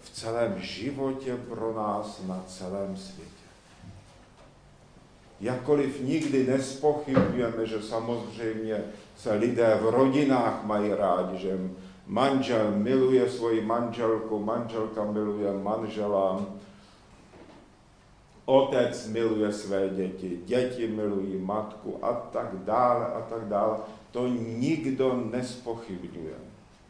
v 0.00 0.10
celém 0.10 0.54
životě 0.58 1.36
pro 1.36 1.74
nás 1.74 2.20
na 2.26 2.44
celém 2.46 2.96
světě. 2.96 3.30
Jakkoliv 5.40 6.00
nikdy 6.00 6.46
nespochybujeme, 6.46 7.66
že 7.66 7.82
samozřejmě 7.82 8.84
se 9.16 9.34
lidé 9.34 9.78
v 9.82 9.88
rodinách 9.90 10.64
mají 10.64 10.94
rádi, 10.94 11.38
že 11.38 11.58
manžel 12.06 12.70
miluje 12.76 13.30
svoji 13.30 13.60
manželku, 13.60 14.38
manželka 14.38 15.04
miluje 15.04 15.52
manžela, 15.52 16.46
otec 18.44 19.08
miluje 19.08 19.52
své 19.52 19.88
děti, 19.88 20.40
děti 20.44 20.86
milují 20.88 21.38
matku 21.38 22.04
a 22.04 22.12
tak 22.12 22.64
dále 22.64 23.06
a 23.06 23.20
tak 23.20 23.48
dále. 23.48 23.78
To 24.10 24.28
nikdo 24.28 25.28
nespochybňuje. 25.32 26.34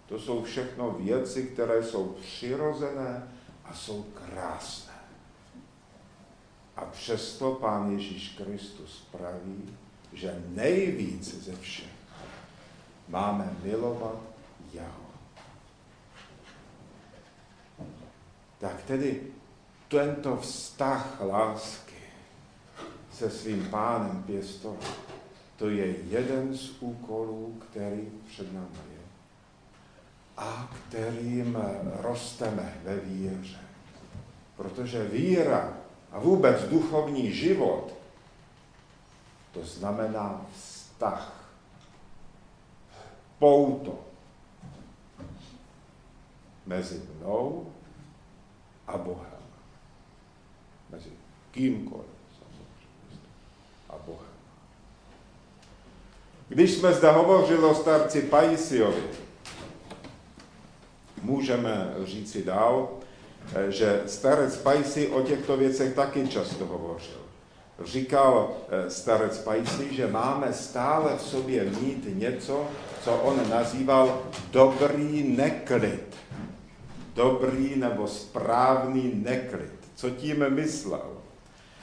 To 0.08 0.18
jsou 0.18 0.42
všechno 0.42 0.90
věci, 0.90 1.42
které 1.42 1.82
jsou 1.82 2.16
přirozené 2.20 3.28
a 3.64 3.74
jsou 3.74 4.04
krásné. 4.14 4.94
A 6.76 6.84
přesto 6.84 7.52
Pán 7.52 7.90
Ježíš 7.90 8.28
Kristus 8.28 9.08
praví, 9.12 9.76
že 10.12 10.42
nejvíc 10.48 11.44
ze 11.44 11.56
všech 11.56 11.94
máme 13.08 13.56
milovat 13.62 14.18
jeho. 14.72 15.03
Tak 18.64 18.82
tedy 18.88 19.20
tento 19.92 20.40
vztah 20.40 21.20
lásky 21.20 22.00
se 23.12 23.30
svým 23.30 23.68
pánem 23.70 24.22
pěstovat, 24.22 24.96
to 25.56 25.68
je 25.68 25.86
jeden 26.08 26.56
z 26.56 26.80
úkolů, 26.80 27.60
který 27.68 28.08
před 28.28 28.52
námi 28.52 28.84
je 28.92 29.04
a 30.36 30.70
kterým 30.72 31.58
rosteme 32.00 32.80
ve 32.84 32.96
víře. 32.96 33.60
Protože 34.56 35.08
víra 35.08 35.76
a 36.12 36.18
vůbec 36.18 36.62
duchovní 36.62 37.32
život, 37.32 37.94
to 39.52 39.64
znamená 39.64 40.46
vztah, 40.54 41.50
pouto 43.38 43.98
mezi 46.66 47.02
mnou 47.16 47.73
a 48.86 48.98
Bohem. 48.98 49.42
Mezi 50.90 51.10
kýmkoliv 51.50 52.06
a 53.90 53.94
Bohem. 54.06 54.34
Když 56.48 56.70
jsme 56.70 56.92
zde 56.92 57.10
hovořili 57.10 57.64
o 57.64 57.74
starci 57.74 58.22
Paisiovi, 58.22 59.02
můžeme 61.22 61.94
říci 62.04 62.44
dál, 62.44 62.88
že 63.68 64.02
starec 64.06 64.56
Pajsi 64.56 65.08
o 65.08 65.22
těchto 65.22 65.56
věcech 65.56 65.94
taky 65.94 66.28
často 66.28 66.66
hovořil. 66.66 67.24
Říkal 67.84 68.50
eh, 68.68 68.90
starec 68.90 69.38
Pajsi, 69.38 69.94
že 69.94 70.06
máme 70.06 70.52
stále 70.52 71.16
v 71.16 71.22
sobě 71.22 71.64
mít 71.64 72.18
něco, 72.18 72.66
co 73.02 73.16
on 73.16 73.50
nazýval 73.50 74.22
dobrý 74.50 75.22
neklid 75.36 76.16
dobrý 77.14 77.76
nebo 77.76 78.08
správný 78.08 79.12
neklid. 79.14 79.70
Co 79.94 80.10
tím 80.10 80.50
myslel? 80.50 81.10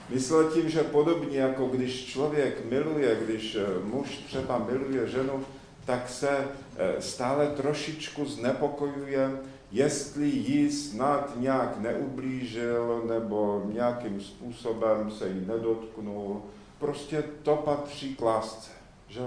Myslel 0.09 0.51
tím, 0.51 0.69
že 0.69 0.83
podobně 0.83 1.39
jako 1.39 1.65
když 1.65 2.05
člověk 2.05 2.65
miluje, 2.65 3.19
když 3.25 3.55
eh, 3.55 3.65
muž 3.83 4.17
třeba 4.17 4.57
miluje 4.57 5.07
ženu, 5.07 5.45
tak 5.85 6.09
se 6.09 6.29
eh, 6.29 7.01
stále 7.01 7.47
trošičku 7.47 8.25
znepokojuje, 8.25 9.31
jestli 9.71 10.27
jí 10.27 10.71
snad 10.71 11.33
nějak 11.35 11.79
neublížil 11.79 13.03
nebo 13.07 13.63
nějakým 13.73 14.21
způsobem 14.21 15.11
se 15.11 15.29
jí 15.29 15.45
nedotknul. 15.47 16.41
Prostě 16.79 17.23
to 17.43 17.55
patří 17.55 18.15
k 18.15 18.21
lásce, 18.21 18.71
že? 19.07 19.21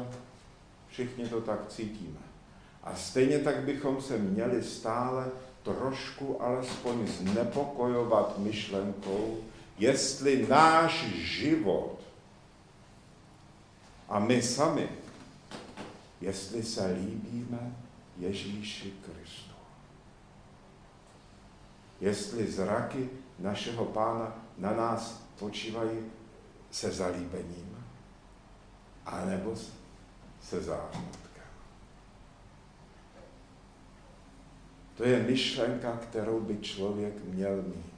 Všichni 0.89 1.29
to 1.29 1.41
tak 1.41 1.69
cítíme. 1.69 2.19
A 2.83 2.95
stejně 2.95 3.39
tak 3.39 3.57
bychom 3.57 4.03
se 4.03 4.19
měli 4.19 4.63
stále 4.63 5.27
trošku 5.65 6.43
alespoň 6.43 7.07
znepokojovat 7.07 8.39
myšlenkou, 8.39 9.39
jestli 9.79 10.47
náš 10.49 11.05
život 11.15 11.99
a 14.09 14.19
my 14.19 14.43
sami, 14.43 14.89
jestli 16.21 16.63
se 16.63 16.87
líbíme 16.87 17.77
Ježíši 18.19 18.93
Kristu. 19.05 19.55
Jestli 22.01 22.53
zraky 22.53 23.11
našeho 23.39 23.85
pána 23.85 24.33
na 24.59 24.73
nás 24.73 25.23
počívají 25.39 25.99
se 26.71 26.91
zalíbením, 26.91 27.85
anebo 29.07 29.55
se 30.43 30.63
zářem. 30.63 31.24
To 34.97 35.05
je 35.05 35.23
myšlenka, 35.23 35.99
kterou 36.03 36.41
by 36.41 36.59
člověk 36.59 37.15
měl 37.25 37.57
mít. 37.57 37.95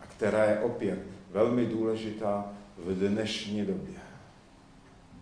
A 0.00 0.06
která 0.06 0.44
je 0.44 0.60
opět 0.60 0.98
velmi 1.30 1.66
důležitá 1.66 2.52
v 2.78 2.94
dnešní 2.94 3.66
době, 3.66 3.94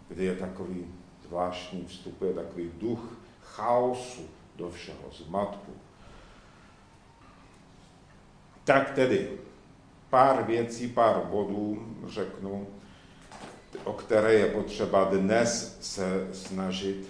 kdy 0.09 0.25
je 0.25 0.37
takový 0.37 0.87
zvláštní, 1.27 1.85
vstupuje 1.85 2.35
takový 2.35 2.71
duch 2.81 3.19
chaosu 3.43 4.23
do 4.57 4.71
všeho, 4.71 5.11
zmatku. 5.13 5.73
Tak 8.65 8.91
tedy, 8.91 9.39
pár 10.11 10.45
věcí, 10.45 10.89
pár 10.89 11.25
bodů 11.25 11.97
řeknu, 12.09 12.67
o 13.85 13.93
které 13.93 14.35
je 14.35 14.47
potřeba 14.47 15.05
dnes 15.05 15.79
se 15.81 16.29
snažit 16.33 17.09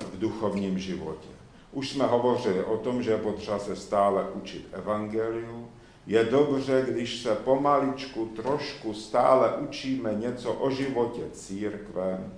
v 0.00 0.18
duchovním 0.18 0.78
životě. 0.78 1.29
Už 1.72 1.90
jsme 1.90 2.06
hovořili 2.06 2.64
o 2.64 2.76
tom, 2.76 3.02
že 3.02 3.10
je 3.10 3.18
potřeba 3.18 3.58
se 3.58 3.76
stále 3.76 4.30
učit 4.30 4.68
evangeliu. 4.72 5.68
Je 6.06 6.24
dobře, 6.24 6.86
když 6.88 7.22
se 7.22 7.34
pomaličku, 7.34 8.26
trošku 8.26 8.94
stále 8.94 9.56
učíme 9.56 10.14
něco 10.14 10.52
o 10.52 10.70
životě 10.70 11.22
církve, 11.32 12.30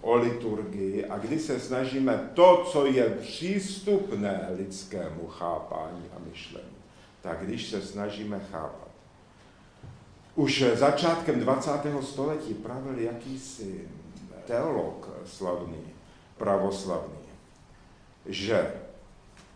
o 0.00 0.14
liturgii 0.14 1.04
a 1.04 1.18
když 1.18 1.42
se 1.42 1.60
snažíme 1.60 2.30
to, 2.34 2.64
co 2.72 2.86
je 2.86 3.10
přístupné 3.10 4.48
lidskému 4.56 5.26
chápání 5.28 6.04
a 6.16 6.18
myšlení, 6.28 6.76
tak 7.20 7.38
když 7.40 7.68
se 7.68 7.82
snažíme 7.82 8.40
chápat. 8.50 8.88
Už 10.34 10.64
začátkem 10.74 11.40
20. 11.40 11.70
století 12.02 12.54
pravil 12.54 12.98
jakýsi 12.98 13.88
teolog 14.46 15.08
slavný, 15.24 15.82
pravoslavný, 16.38 17.25
že 18.26 18.72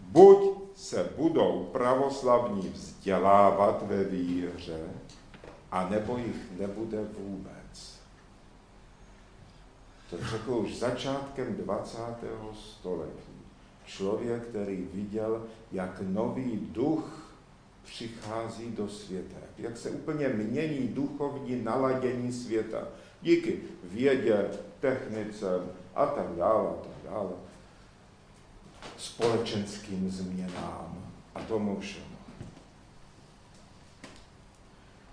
buď 0.00 0.38
se 0.74 1.10
budou 1.16 1.68
pravoslavní 1.72 2.68
vzdělávat 2.68 3.82
ve 3.86 4.04
víře, 4.04 4.80
a 5.70 5.88
nebo 5.88 6.16
jich 6.16 6.58
nebude 6.58 6.98
vůbec. 7.18 8.00
To 10.10 10.16
řekl 10.20 10.52
už 10.52 10.78
začátkem 10.78 11.54
20. 11.54 11.98
století. 12.54 13.40
Člověk, 13.86 14.42
který 14.42 14.88
viděl, 14.94 15.46
jak 15.72 16.00
nový 16.00 16.68
duch 16.72 17.34
přichází 17.84 18.70
do 18.70 18.88
světa, 18.88 19.36
jak 19.58 19.76
se 19.76 19.90
úplně 19.90 20.28
mění 20.28 20.88
duchovní 20.88 21.62
naladění 21.62 22.32
světa 22.32 22.88
díky 23.22 23.60
vědě, 23.84 24.50
technice 24.80 25.60
a 25.94 26.06
tak 26.06 26.26
dále, 26.36 26.68
a 26.68 26.72
tak 26.72 27.12
dále, 27.12 27.30
společenským 28.96 30.10
změnám 30.10 31.12
a 31.34 31.40
tomu 31.40 31.80
všemu. 31.80 32.06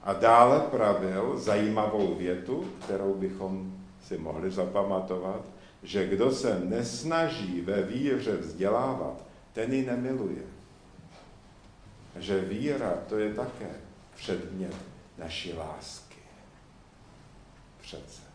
A 0.03 0.13
dále 0.13 0.59
pravil 0.59 1.39
zajímavou 1.39 2.15
větu, 2.15 2.73
kterou 2.83 3.13
bychom 3.13 3.73
si 4.03 4.17
mohli 4.17 4.51
zapamatovat, 4.51 5.41
že 5.83 6.07
kdo 6.07 6.31
se 6.31 6.59
nesnaží 6.59 7.61
ve 7.61 7.81
víře 7.81 8.37
vzdělávat, 8.37 9.25
ten 9.53 9.73
ji 9.73 9.85
nemiluje. 9.85 10.43
Že 12.15 12.41
víra 12.41 12.93
to 13.09 13.17
je 13.17 13.33
také 13.33 13.69
předmět 14.15 14.75
naší 15.17 15.53
lásky. 15.53 16.17
Přece. 17.81 18.26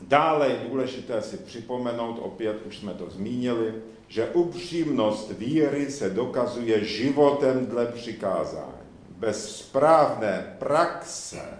Dále 0.00 0.48
je 0.48 0.68
důležité 0.68 1.22
si 1.22 1.36
připomenout, 1.36 2.18
opět 2.22 2.66
už 2.66 2.78
jsme 2.78 2.94
to 2.94 3.10
zmínili, 3.10 3.74
že 4.08 4.30
upřímnost 4.30 5.30
víry 5.30 5.90
se 5.90 6.10
dokazuje 6.10 6.84
životem 6.84 7.66
dle 7.66 7.86
přikázání. 7.86 8.86
Bez 9.08 9.56
správné 9.56 10.56
praxe 10.58 11.58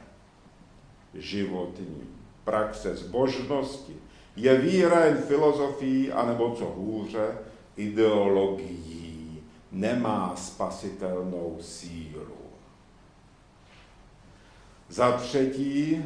životní, 1.14 2.08
praxe 2.44 2.96
zbožnosti, 2.96 3.96
je 4.36 4.58
víra 4.58 5.04
jen 5.04 5.16
filozofií, 5.16 6.12
anebo 6.12 6.54
co 6.54 6.64
hůře, 6.64 7.38
ideologií. 7.76 9.42
Nemá 9.72 10.36
spasitelnou 10.36 11.56
sílu. 11.60 12.36
Za 14.88 15.12
třetí, 15.12 16.04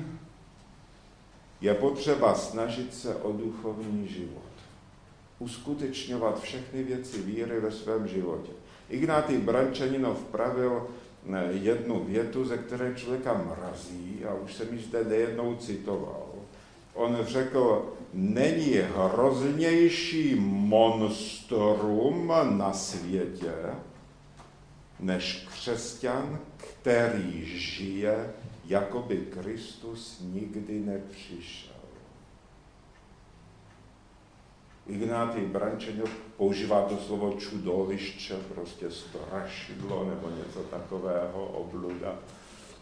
je 1.61 1.75
potřeba 1.75 2.35
snažit 2.35 2.95
se 2.95 3.15
o 3.15 3.33
duchovní 3.33 4.09
život. 4.09 4.43
Uskutečňovat 5.39 6.41
všechny 6.41 6.83
věci 6.83 7.23
víry 7.23 7.61
ve 7.61 7.71
svém 7.71 8.09
životě. 8.09 8.53
Ignátý 8.89 9.37
Brančaninov 9.37 10.25
pravil 10.25 10.87
eh, 11.33 11.49
jednu 11.53 12.05
větu, 12.05 12.45
ze 12.45 12.59
které 12.59 12.95
člověka 12.95 13.35
mrazí, 13.35 14.21
a 14.29 14.35
už 14.35 14.55
jsem 14.55 14.69
ji 14.73 14.79
zde 14.83 15.05
nejednou 15.05 15.57
citoval. 15.57 16.27
On 16.95 17.19
řekl, 17.23 17.93
není 18.15 18.75
hroznější 18.75 20.35
monstrum 20.41 22.33
na 22.51 22.73
světě, 22.73 23.55
než 25.01 25.47
křesťan, 25.51 26.39
který 26.57 27.45
žije 27.45 28.31
jako 28.71 29.03
by 29.03 29.17
Kristus 29.17 30.21
nikdy 30.21 30.81
nepřišel. 30.81 31.75
Ignátý 34.87 35.41
Brančeňov 35.41 36.11
používá 36.37 36.83
to 36.83 36.97
slovo 36.97 37.33
čudoviště, 37.39 38.35
prostě 38.55 38.91
strašidlo 38.91 40.05
nebo 40.05 40.31
něco 40.31 40.61
takového, 40.61 41.47
obluda, 41.47 42.19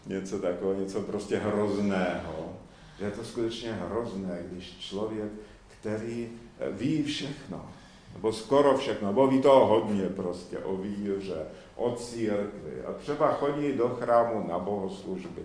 něco 0.05 0.39
takového, 0.39 0.81
něco 0.81 1.01
prostě 1.01 1.37
hrozného. 1.37 2.53
Že 2.99 3.05
je 3.05 3.11
to 3.11 3.23
skutečně 3.23 3.71
hrozné, 3.73 4.43
když 4.51 4.77
člověk, 4.77 5.31
který 5.67 6.29
ví 6.71 7.03
všechno, 7.03 7.69
nebo 8.13 8.33
skoro 8.33 8.77
všechno, 8.77 9.07
nebo 9.07 9.27
ví 9.27 9.41
toho 9.41 9.65
hodně 9.65 10.09
prostě 10.09 10.57
o 10.59 10.77
víře, 10.77 11.45
o 11.75 11.95
církvi 11.95 12.85
a 12.85 12.93
třeba 12.93 13.33
chodí 13.33 13.73
do 13.73 13.89
chrámu 13.89 14.47
na 14.47 14.59
bohoslužby, 14.59 15.41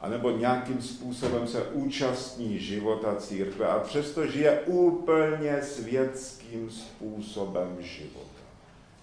anebo 0.00 0.30
nějakým 0.30 0.82
způsobem 0.82 1.48
se 1.48 1.62
účastní 1.62 2.58
života 2.58 3.16
církve 3.16 3.66
a 3.66 3.78
přesto 3.78 4.26
žije 4.26 4.60
úplně 4.60 5.62
světským 5.62 6.70
způsobem 6.70 7.76
života. 7.80 8.40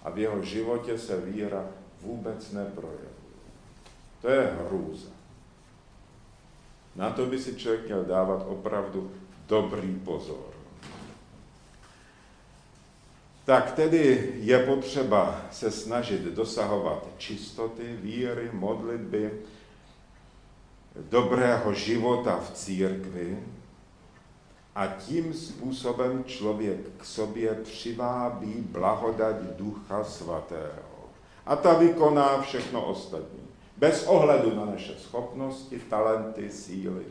A 0.04 0.10
v 0.10 0.18
jeho 0.18 0.42
životě 0.42 0.98
se 0.98 1.20
víra 1.20 1.66
vůbec 2.02 2.52
neprojevuje. 2.52 3.08
To 4.22 4.28
je 4.28 4.56
hrůza. 4.66 5.08
Na 6.96 7.10
to 7.10 7.26
by 7.26 7.38
si 7.38 7.56
člověk 7.56 7.86
měl 7.86 8.04
dávat 8.04 8.46
opravdu 8.48 9.10
dobrý 9.48 9.94
pozor. 9.94 10.48
Tak 13.44 13.72
tedy 13.72 14.32
je 14.36 14.58
potřeba 14.58 15.40
se 15.50 15.70
snažit 15.70 16.22
dosahovat 16.22 17.06
čistoty, 17.18 17.96
víry, 18.02 18.50
modlitby, 18.52 19.30
dobrého 21.10 21.74
života 21.74 22.36
v 22.36 22.50
církvi 22.50 23.38
a 24.74 24.86
tím 24.86 25.34
způsobem 25.34 26.24
člověk 26.24 26.78
k 26.98 27.04
sobě 27.04 27.54
přivábí 27.54 28.54
blahodať 28.54 29.36
Ducha 29.56 30.04
Svatého. 30.04 31.10
A 31.46 31.56
ta 31.56 31.74
vykoná 31.74 32.42
všechno 32.42 32.86
ostatní. 32.86 33.40
Bez 33.76 34.06
ohledu 34.06 34.54
na 34.54 34.64
naše 34.64 34.94
schopnosti, 34.94 35.78
talenty, 35.78 36.50
síly 36.50 37.04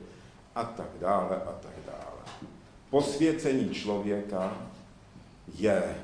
a 0.55 0.63
tak 0.63 0.89
dále 0.99 1.35
a 1.35 1.51
tak 1.51 1.71
dále. 1.85 2.47
Posvěcení 2.89 3.69
člověka 3.69 4.57
je 5.57 5.95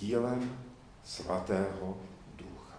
dílem 0.00 0.56
svatého 1.04 1.96
ducha. 2.36 2.78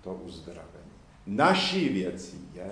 To 0.00 0.14
uzdravení. 0.14 0.92
Naší 1.26 1.88
věcí 1.88 2.48
je 2.54 2.70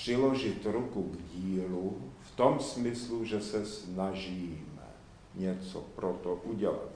přiložit 0.00 0.66
ruku 0.66 1.02
k 1.02 1.34
dílu 1.34 1.98
v 2.22 2.36
tom 2.36 2.60
smyslu, 2.60 3.24
že 3.24 3.40
se 3.40 3.66
snažíme 3.66 4.86
něco 5.34 5.80
pro 5.96 6.18
to 6.22 6.34
udělat. 6.34 6.88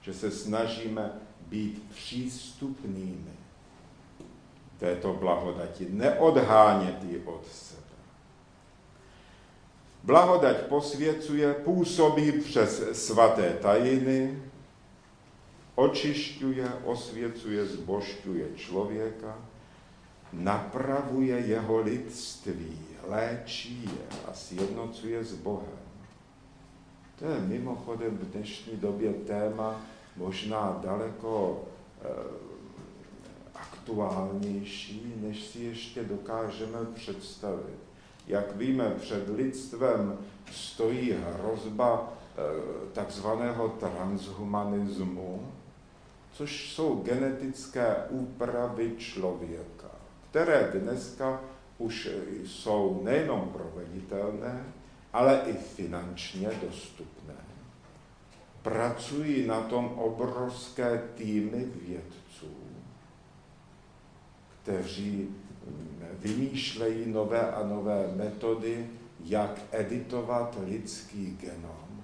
Že 0.00 0.14
se 0.14 0.30
snažíme 0.30 1.12
být 1.48 1.82
přístupnými 1.94 3.34
této 4.78 5.12
blahodati, 5.12 5.86
neodhánět 5.90 7.04
ji 7.04 7.22
od 7.24 7.46
sebe. 7.46 7.82
Blahodať 10.02 10.56
posvěcuje, 10.56 11.54
působí 11.54 12.32
přes 12.32 13.04
svaté 13.06 13.58
tajiny, 13.62 14.42
očišťuje, 15.74 16.68
osvěcuje, 16.84 17.66
zbošťuje 17.66 18.46
člověka, 18.56 19.38
napravuje 20.32 21.38
jeho 21.38 21.80
lidství, 21.80 22.78
léčí 23.06 23.84
je 23.84 24.18
a 24.28 24.34
sjednocuje 24.34 25.24
s 25.24 25.34
Bohem. 25.34 25.78
To 27.18 27.24
je 27.24 27.40
mimochodem 27.40 28.18
v 28.18 28.30
dnešní 28.30 28.76
době 28.76 29.12
téma 29.12 29.80
možná 30.16 30.80
daleko 30.82 31.64
eh, 32.02 32.08
aktuálnější, 33.54 35.14
než 35.16 35.44
si 35.44 35.58
ještě 35.58 36.04
dokážeme 36.04 36.78
představit. 36.94 37.78
Jak 38.26 38.56
víme, 38.56 38.90
před 38.90 39.28
lidstvem 39.28 40.18
stojí 40.52 41.12
hrozba 41.12 42.12
eh, 42.12 42.42
takzvaného 42.92 43.68
transhumanismu, 43.68 45.52
což 46.32 46.72
jsou 46.72 47.02
genetické 47.02 47.96
úpravy 48.10 48.92
člověka 48.98 49.75
které 50.36 50.70
dneska 50.74 51.40
už 51.78 52.08
jsou 52.44 53.00
nejenom 53.04 53.50
proveditelné, 53.52 54.64
ale 55.12 55.40
i 55.46 55.52
finančně 55.52 56.50
dostupné. 56.62 57.34
Pracují 58.62 59.46
na 59.46 59.60
tom 59.60 59.86
obrovské 59.86 61.02
týmy 61.14 61.66
vědců, 61.86 62.54
kteří 64.62 65.28
vymýšlejí 66.18 67.12
nové 67.12 67.52
a 67.52 67.66
nové 67.66 68.12
metody, 68.16 68.90
jak 69.24 69.60
editovat 69.72 70.58
lidský 70.66 71.38
genom. 71.40 72.02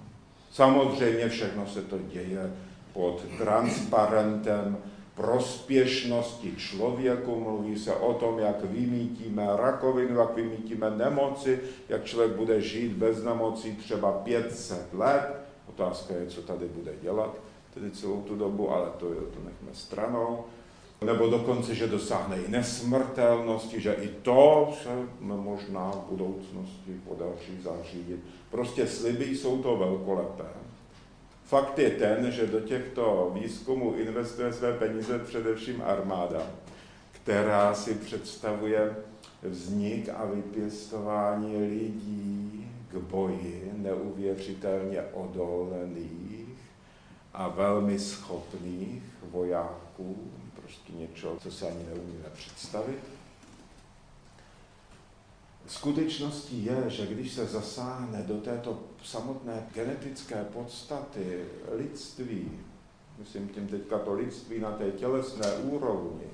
Samozřejmě 0.51 1.29
všechno 1.29 1.67
se 1.67 1.81
to 1.81 1.99
děje 1.99 2.53
pod 2.93 3.25
transparentem 3.37 4.77
prospěšnosti 5.15 6.55
člověku, 6.57 7.39
mluví 7.39 7.79
se 7.79 7.95
o 7.95 8.13
tom, 8.13 8.39
jak 8.39 8.63
vymítíme 8.63 9.47
rakovinu, 9.55 10.19
jak 10.19 10.35
vymítíme 10.35 10.89
nemoci, 10.89 11.59
jak 11.89 12.03
člověk 12.03 12.31
bude 12.31 12.61
žít 12.61 12.91
bez 12.91 13.23
nemocí 13.23 13.75
třeba 13.75 14.11
500 14.11 14.93
let. 14.93 15.27
Otázka 15.69 16.13
je, 16.13 16.25
co 16.25 16.41
tady 16.41 16.65
bude 16.65 16.91
dělat 17.01 17.35
tedy 17.73 17.91
celou 17.91 18.21
tu 18.21 18.35
dobu, 18.35 18.71
ale 18.71 18.89
to, 18.97 19.09
je, 19.09 19.15
to 19.15 19.39
nechme 19.45 19.69
stranou. 19.73 20.45
Nebo 21.05 21.27
dokonce, 21.27 21.75
že 21.75 21.87
dosáhne 21.87 22.37
i 22.37 22.51
nesmrtelnosti, 22.51 23.81
že 23.81 23.93
i 23.93 24.07
to 24.07 24.73
se 24.83 24.89
možná 25.19 25.91
v 25.91 26.09
budoucnosti 26.09 27.01
podaří 27.07 27.61
zařídit. 27.63 28.19
Prostě 28.51 28.87
sliby 28.87 29.25
jsou 29.25 29.63
to 29.63 29.77
velkolepé, 29.77 30.62
Fakt 31.53 31.79
je 31.79 31.89
ten, 31.89 32.31
že 32.31 32.47
do 32.47 32.59
těchto 32.59 33.31
výzkumů 33.33 33.93
investuje 33.93 34.53
své 34.53 34.73
peníze 34.73 35.19
především 35.19 35.81
armáda, 35.85 36.41
která 37.11 37.73
si 37.73 37.93
představuje 37.93 38.95
vznik 39.43 40.09
a 40.09 40.25
vypěstování 40.25 41.57
lidí 41.57 42.71
k 42.91 42.95
boji 42.95 43.71
neuvěřitelně 43.75 45.01
odolných 45.01 46.57
a 47.33 47.47
velmi 47.47 47.99
schopných 47.99 49.03
vojáků, 49.31 50.17
prostě 50.61 50.93
něčeho, 50.93 51.37
co 51.39 51.51
se 51.51 51.67
ani 51.67 51.83
neumíme 51.85 52.29
představit. 52.33 52.99
Skutečností 55.67 56.65
je, 56.65 56.83
že 56.87 57.07
když 57.07 57.33
se 57.33 57.45
zasáhne 57.45 58.23
do 58.23 58.37
této 58.37 58.79
samotné 59.03 59.67
genetické 59.73 60.43
podstaty 60.53 61.45
lidství, 61.71 62.51
myslím 63.19 63.49
tím 63.49 63.67
teďka 63.67 63.99
to 63.99 64.13
lidství 64.13 64.59
na 64.59 64.71
té 64.71 64.91
tělesné 64.91 65.53
úrovni, 65.53 66.27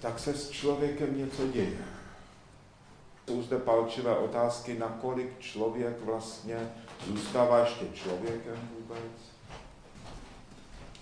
tak 0.00 0.18
se 0.18 0.34
s 0.34 0.50
člověkem 0.50 1.18
něco 1.18 1.48
děje. 1.48 1.78
Jsou 3.28 3.42
zde 3.42 3.58
palčivé 3.58 4.16
otázky, 4.16 4.78
nakolik 4.78 5.38
člověk 5.38 6.04
vlastně 6.04 6.72
zůstává 7.06 7.58
ještě 7.58 7.84
člověkem 7.94 8.68
vůbec. 8.78 9.12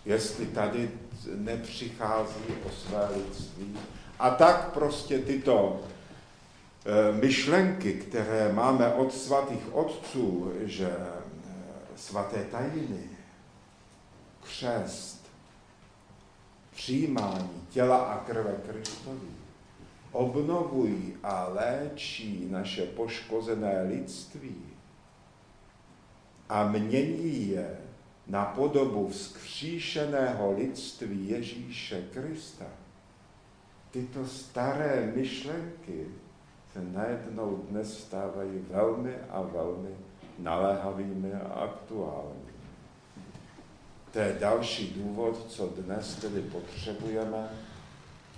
Jestli 0.04 0.46
tady 0.46 0.90
nepřichází 1.34 2.44
o 2.66 2.70
své 2.70 3.08
lidství. 3.16 3.78
A 4.18 4.30
tak 4.30 4.72
prostě 4.72 5.18
tyto 5.18 5.80
myšlenky, 7.20 7.92
které 7.92 8.52
máme 8.52 8.94
od 8.94 9.14
svatých 9.14 9.74
otců, 9.74 10.52
že 10.64 10.86
e, 10.86 11.06
svaté 11.96 12.44
tajiny, 12.44 13.04
křest, 14.44 15.26
přijímání 16.70 17.66
těla 17.70 17.98
a 17.98 18.24
krve 18.24 18.54
Kristovi 18.68 19.28
obnovují 20.12 21.16
a 21.22 21.48
léčí 21.48 22.46
naše 22.50 22.86
poškozené 22.86 23.82
lidství 23.82 24.62
a 26.48 26.68
mění 26.68 27.48
je 27.48 27.78
na 28.26 28.44
podobu 28.44 29.08
vzkříšeného 29.08 30.52
lidství 30.52 31.28
Ježíše 31.28 32.04
Krista. 32.12 32.66
Tyto 33.90 34.26
staré 34.26 35.12
myšlenky 35.16 36.06
se 36.72 36.82
najednou 36.82 37.56
dnes 37.56 37.98
stávají 37.98 38.64
velmi 38.70 39.14
a 39.30 39.42
velmi 39.42 39.96
naléhavými 40.38 41.32
a 41.32 41.48
aktuálními. 41.48 42.52
To 44.12 44.18
je 44.18 44.36
další 44.40 44.94
důvod, 44.94 45.50
co 45.50 45.66
dnes 45.66 46.16
tedy 46.16 46.42
potřebujeme 46.42 47.48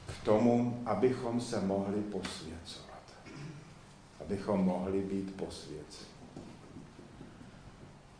k 0.06 0.24
tomu, 0.24 0.82
abychom 0.86 1.40
se 1.40 1.60
mohli 1.60 2.00
posvěcovat. 2.00 3.02
Abychom 4.20 4.60
mohli 4.60 5.00
být 5.00 5.36
posvěceni. 5.36 6.10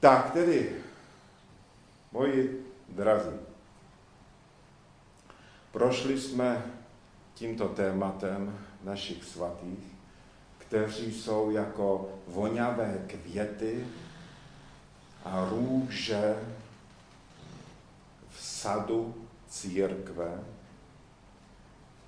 Tak 0.00 0.30
tedy, 0.30 0.76
moji 2.12 2.66
drazí, 2.88 3.36
prošli 5.72 6.20
jsme 6.20 6.64
tímto 7.34 7.68
tématem 7.68 8.58
našich 8.84 9.24
svatých, 9.24 9.93
kteří 10.74 11.12
jsou 11.12 11.50
jako 11.50 12.08
voňavé 12.28 12.98
květy 13.06 13.86
a 15.24 15.48
růže 15.50 16.36
sadu 18.38 19.14
církve. 19.48 20.40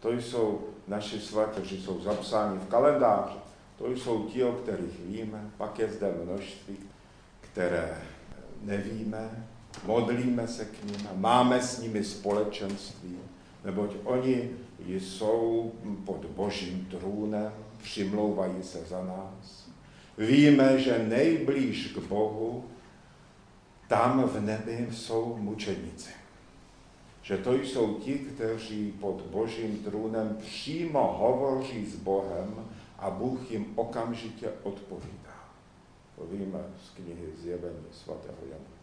To 0.01 0.13
jsou 0.13 0.69
naši 0.89 1.21
svatí, 1.21 1.51
kteří 1.51 1.83
jsou 1.83 2.01
zapsáni 2.01 2.59
v 2.59 2.69
kalendáři. 2.69 3.39
To 3.79 3.91
jsou 3.91 4.25
ti, 4.25 4.45
o 4.45 4.53
kterých 4.53 5.01
víme. 5.01 5.51
Pak 5.57 5.79
je 5.79 5.93
zde 5.93 6.15
množství, 6.25 6.77
které 7.41 8.03
nevíme. 8.63 9.47
Modlíme 9.85 10.49
se 10.49 10.65
k 10.65 10.85
ním, 10.85 11.09
máme 11.15 11.63
s 11.63 11.81
nimi 11.81 12.05
společenství, 12.05 13.19
neboť 13.65 13.91
oni 14.05 14.51
jsou 14.79 15.73
pod 16.05 16.25
božím 16.25 16.89
trůnem, 16.91 17.53
přimlouvají 17.83 18.63
se 18.63 18.79
za 18.79 19.05
nás. 19.05 19.69
Víme, 20.19 20.79
že 20.79 20.99
nejblíž 20.99 21.87
k 21.87 21.99
Bohu, 21.99 22.65
tam 23.89 24.23
v 24.23 24.41
nebi 24.41 24.89
jsou 24.91 25.37
mučeníci 25.37 26.11
že 27.27 27.37
to 27.39 27.55
jsou 27.55 27.95
ti, 27.95 28.19
kteří 28.19 28.93
pod 28.93 29.23
božím 29.23 29.79
trůnem 29.79 30.37
přímo 30.41 31.17
hovoří 31.19 31.87
s 31.87 31.97
Bohem 31.97 32.69
a 32.99 33.11
Bůh 33.11 33.51
jim 33.51 33.73
okamžitě 33.77 34.53
odpovídá. 34.63 35.51
To 36.17 36.27
víme 36.27 36.59
z 36.85 36.91
knihy 36.91 37.33
Zjevení 37.43 37.87
svatého 37.93 38.39
Jana. 38.51 38.77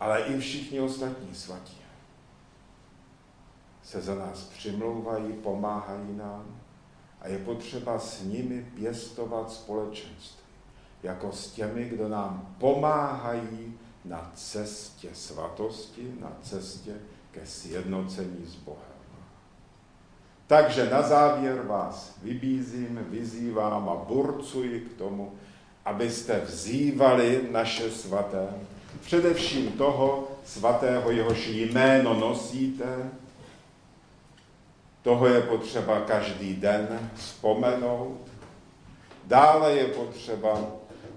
Ale 0.00 0.22
i 0.22 0.38
všichni 0.38 0.80
ostatní 0.80 1.34
svatí 1.34 1.81
se 3.82 4.00
za 4.00 4.14
nás 4.14 4.42
přimlouvají, 4.42 5.32
pomáhají 5.32 6.16
nám 6.16 6.44
a 7.20 7.28
je 7.28 7.38
potřeba 7.38 7.98
s 7.98 8.22
nimi 8.22 8.66
pěstovat 8.74 9.52
společenství, 9.52 10.42
jako 11.02 11.32
s 11.32 11.50
těmi, 11.50 11.84
kdo 11.84 12.08
nám 12.08 12.54
pomáhají 12.58 13.74
na 14.04 14.32
cestě 14.34 15.08
svatosti, 15.12 16.14
na 16.20 16.32
cestě 16.42 16.94
ke 17.30 17.46
sjednocení 17.46 18.46
s 18.46 18.54
Bohem. 18.54 18.82
Takže 20.46 20.90
na 20.90 21.02
závěr 21.02 21.62
vás 21.62 22.16
vybízím, 22.22 23.06
vyzývám 23.10 23.88
a 23.88 23.94
burcuji 23.94 24.80
k 24.80 24.98
tomu, 24.98 25.32
abyste 25.84 26.40
vzývali 26.40 27.48
naše 27.50 27.90
svaté, 27.90 28.48
především 29.00 29.72
toho 29.72 30.28
svatého, 30.44 31.10
jehož 31.10 31.48
jméno 31.48 32.14
nosíte, 32.14 33.10
toho 35.02 35.26
je 35.26 35.40
potřeba 35.40 36.00
každý 36.00 36.56
den 36.56 37.10
vzpomenout. 37.14 38.20
Dále 39.26 39.72
je 39.72 39.84
potřeba 39.84 40.60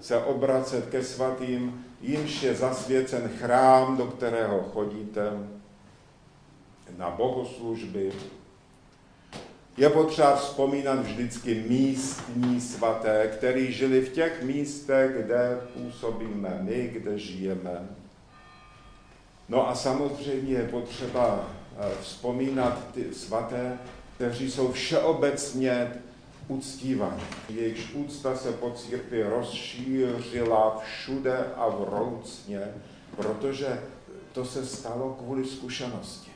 se 0.00 0.24
obracet 0.24 0.86
ke 0.90 1.04
svatým 1.04 1.86
jimž 2.00 2.42
je 2.42 2.54
zasvěcen 2.54 3.30
chrám, 3.38 3.96
do 3.96 4.06
kterého 4.06 4.62
chodíte 4.62 5.30
na 6.96 7.10
bohoslužby. 7.10 8.12
Je 9.76 9.90
potřeba 9.90 10.36
vzpomínat 10.36 10.98
vždycky 10.98 11.64
místní 11.68 12.60
svaté, 12.60 13.28
který 13.28 13.72
žili 13.72 14.00
v 14.00 14.12
těch 14.12 14.42
místech, 14.42 15.10
kde 15.10 15.60
působíme 15.74 16.58
my, 16.60 16.90
kde 16.92 17.18
žijeme. 17.18 17.88
No 19.48 19.68
a 19.68 19.74
samozřejmě 19.74 20.54
je 20.54 20.68
potřeba 20.68 21.48
vzpomínat 22.00 22.78
ty 22.94 23.14
svaté, 23.14 23.78
kteří 24.14 24.50
jsou 24.50 24.72
všeobecně 24.72 25.92
uctívaní. 26.48 27.22
Jejichž 27.48 27.94
úcta 27.94 28.36
se 28.36 28.52
po 28.52 28.70
církvi 28.70 29.22
rozšířila 29.22 30.78
všude 30.78 31.46
a 31.56 31.68
vroucně, 31.68 32.60
protože 33.16 33.82
to 34.32 34.44
se 34.44 34.66
stalo 34.66 35.14
kvůli 35.14 35.44
zkušenosti. 35.44 36.30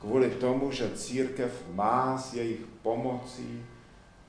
Kvůli 0.00 0.30
tomu, 0.30 0.72
že 0.72 0.90
církev 0.94 1.52
má 1.74 2.18
s 2.18 2.34
jejich 2.34 2.60
pomocí 2.82 3.62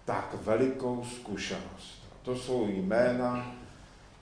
tak 0.05 0.35
velikou 0.41 1.05
zkušenost. 1.15 2.03
To 2.21 2.35
jsou 2.35 2.67
jména 2.67 3.55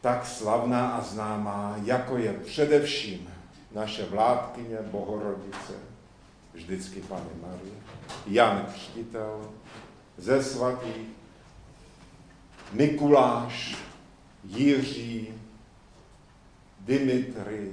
tak 0.02 0.26
slavná 0.26 0.90
a 0.90 1.02
známá, 1.02 1.76
jako 1.84 2.18
je 2.18 2.34
především 2.34 3.30
naše 3.72 4.06
vládkyně 4.06 4.78
Bohorodice, 4.82 5.74
vždycky 6.54 7.02
Pane 7.02 7.30
Marie, 7.42 7.74
Jan 8.28 8.66
Křtitel, 8.74 9.52
ze 10.18 10.44
svatých, 10.44 11.08
Mikuláš, 12.74 13.78
Jiří, 14.44 15.34
Dimitry 16.80 17.72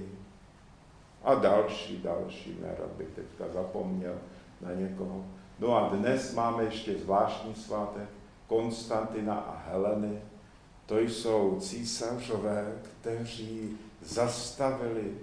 a 1.24 1.34
další, 1.34 2.02
další, 2.02 2.56
nerad 2.60 2.90
bych 2.98 3.08
teďka 3.08 3.44
zapomněl 3.54 4.18
na 4.60 4.72
někoho. 4.72 5.24
No 5.58 5.76
a 5.76 5.88
dnes 5.88 6.34
máme 6.34 6.64
ještě 6.64 6.98
zvláštní 6.98 7.54
svátek 7.54 8.08
Konstantina 8.46 9.34
a 9.34 9.70
Heleny. 9.70 10.22
To 10.86 10.98
jsou 10.98 11.60
císařové, 11.60 12.72
kteří 12.82 13.78
zastavili 14.02 15.14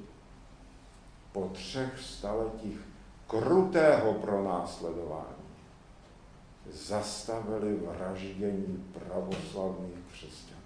po 1.31 1.49
třech 1.53 1.99
staletích 1.99 2.79
krutého 3.39 4.13
pronásledování 4.13 5.43
zastavili 6.71 7.75
vraždění 7.75 8.85
pravoslavných 8.93 9.99
křesťanů. 10.11 10.61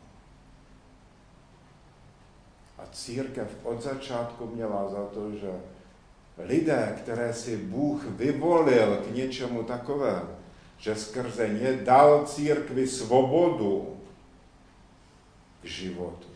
A 2.77 2.85
církev 2.91 3.47
od 3.63 3.81
začátku 3.81 4.47
měla 4.47 4.89
za 4.89 5.05
to, 5.05 5.31
že 5.31 5.51
lidé, 6.37 6.95
které 7.01 7.33
si 7.33 7.57
Bůh 7.57 8.05
vyvolil 8.05 8.97
k 8.97 9.15
něčemu 9.15 9.63
takovému, 9.63 10.29
že 10.77 10.95
skrze 10.95 11.49
ně 11.49 11.73
dal 11.73 12.25
církvi 12.25 12.87
svobodu 12.87 13.97
k 15.61 15.65
životu. 15.65 16.27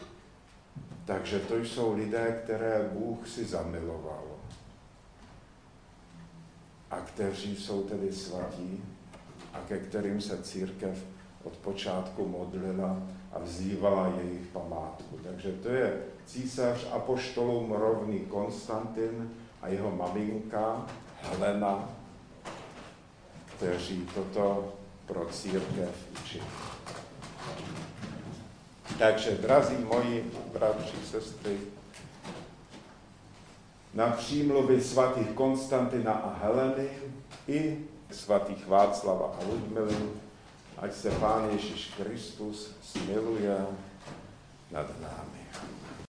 Takže 1.06 1.40
to 1.40 1.58
jsou 1.58 1.96
lidé, 1.96 2.42
které 2.44 2.90
Bůh 2.94 3.28
si 3.28 3.46
zamiloval 3.46 4.31
a 6.92 6.96
kteří 6.96 7.56
jsou 7.56 7.84
tedy 7.84 8.14
svatí 8.14 8.84
a 9.54 9.60
ke 9.68 9.78
kterým 9.78 10.22
se 10.22 10.44
církev 10.44 11.06
od 11.44 11.58
počátku 11.58 12.28
modlila 12.28 12.98
a 13.34 13.40
vzývala 13.40 14.14
jejich 14.24 14.48
památku. 14.48 15.20
Takže 15.24 15.52
to 15.52 15.70
je 15.70 16.02
císař 16.26 16.88
apoštolům 16.92 17.72
rovný 17.72 18.20
Konstantin 18.20 19.32
a 19.62 19.68
jeho 19.68 19.92
maminka 19.92 20.86
Helena, 21.22 21.90
kteří 23.46 24.08
toto 24.16 24.74
pro 25.06 25.26
církev 25.26 25.90
učili. 26.22 26.46
Takže, 29.00 29.32
drazí 29.32 29.76
moji 29.76 30.32
bratři, 30.54 30.98
sestry, 31.12 31.58
na 33.94 34.08
přímluvy 34.08 34.82
svatých 34.82 35.28
Konstantina 35.28 36.12
a 36.14 36.46
Heleny 36.46 36.90
i 37.48 37.78
svatých 38.12 38.68
Václava 38.68 39.26
a 39.26 39.46
Ludmily, 39.50 39.96
ať 40.78 40.94
se 40.94 41.12
Pán 41.12 41.50
Ježíš 41.52 41.94
Kristus 41.98 42.76
smiluje 42.82 43.58
nad 44.72 45.02
námi. 45.02 45.41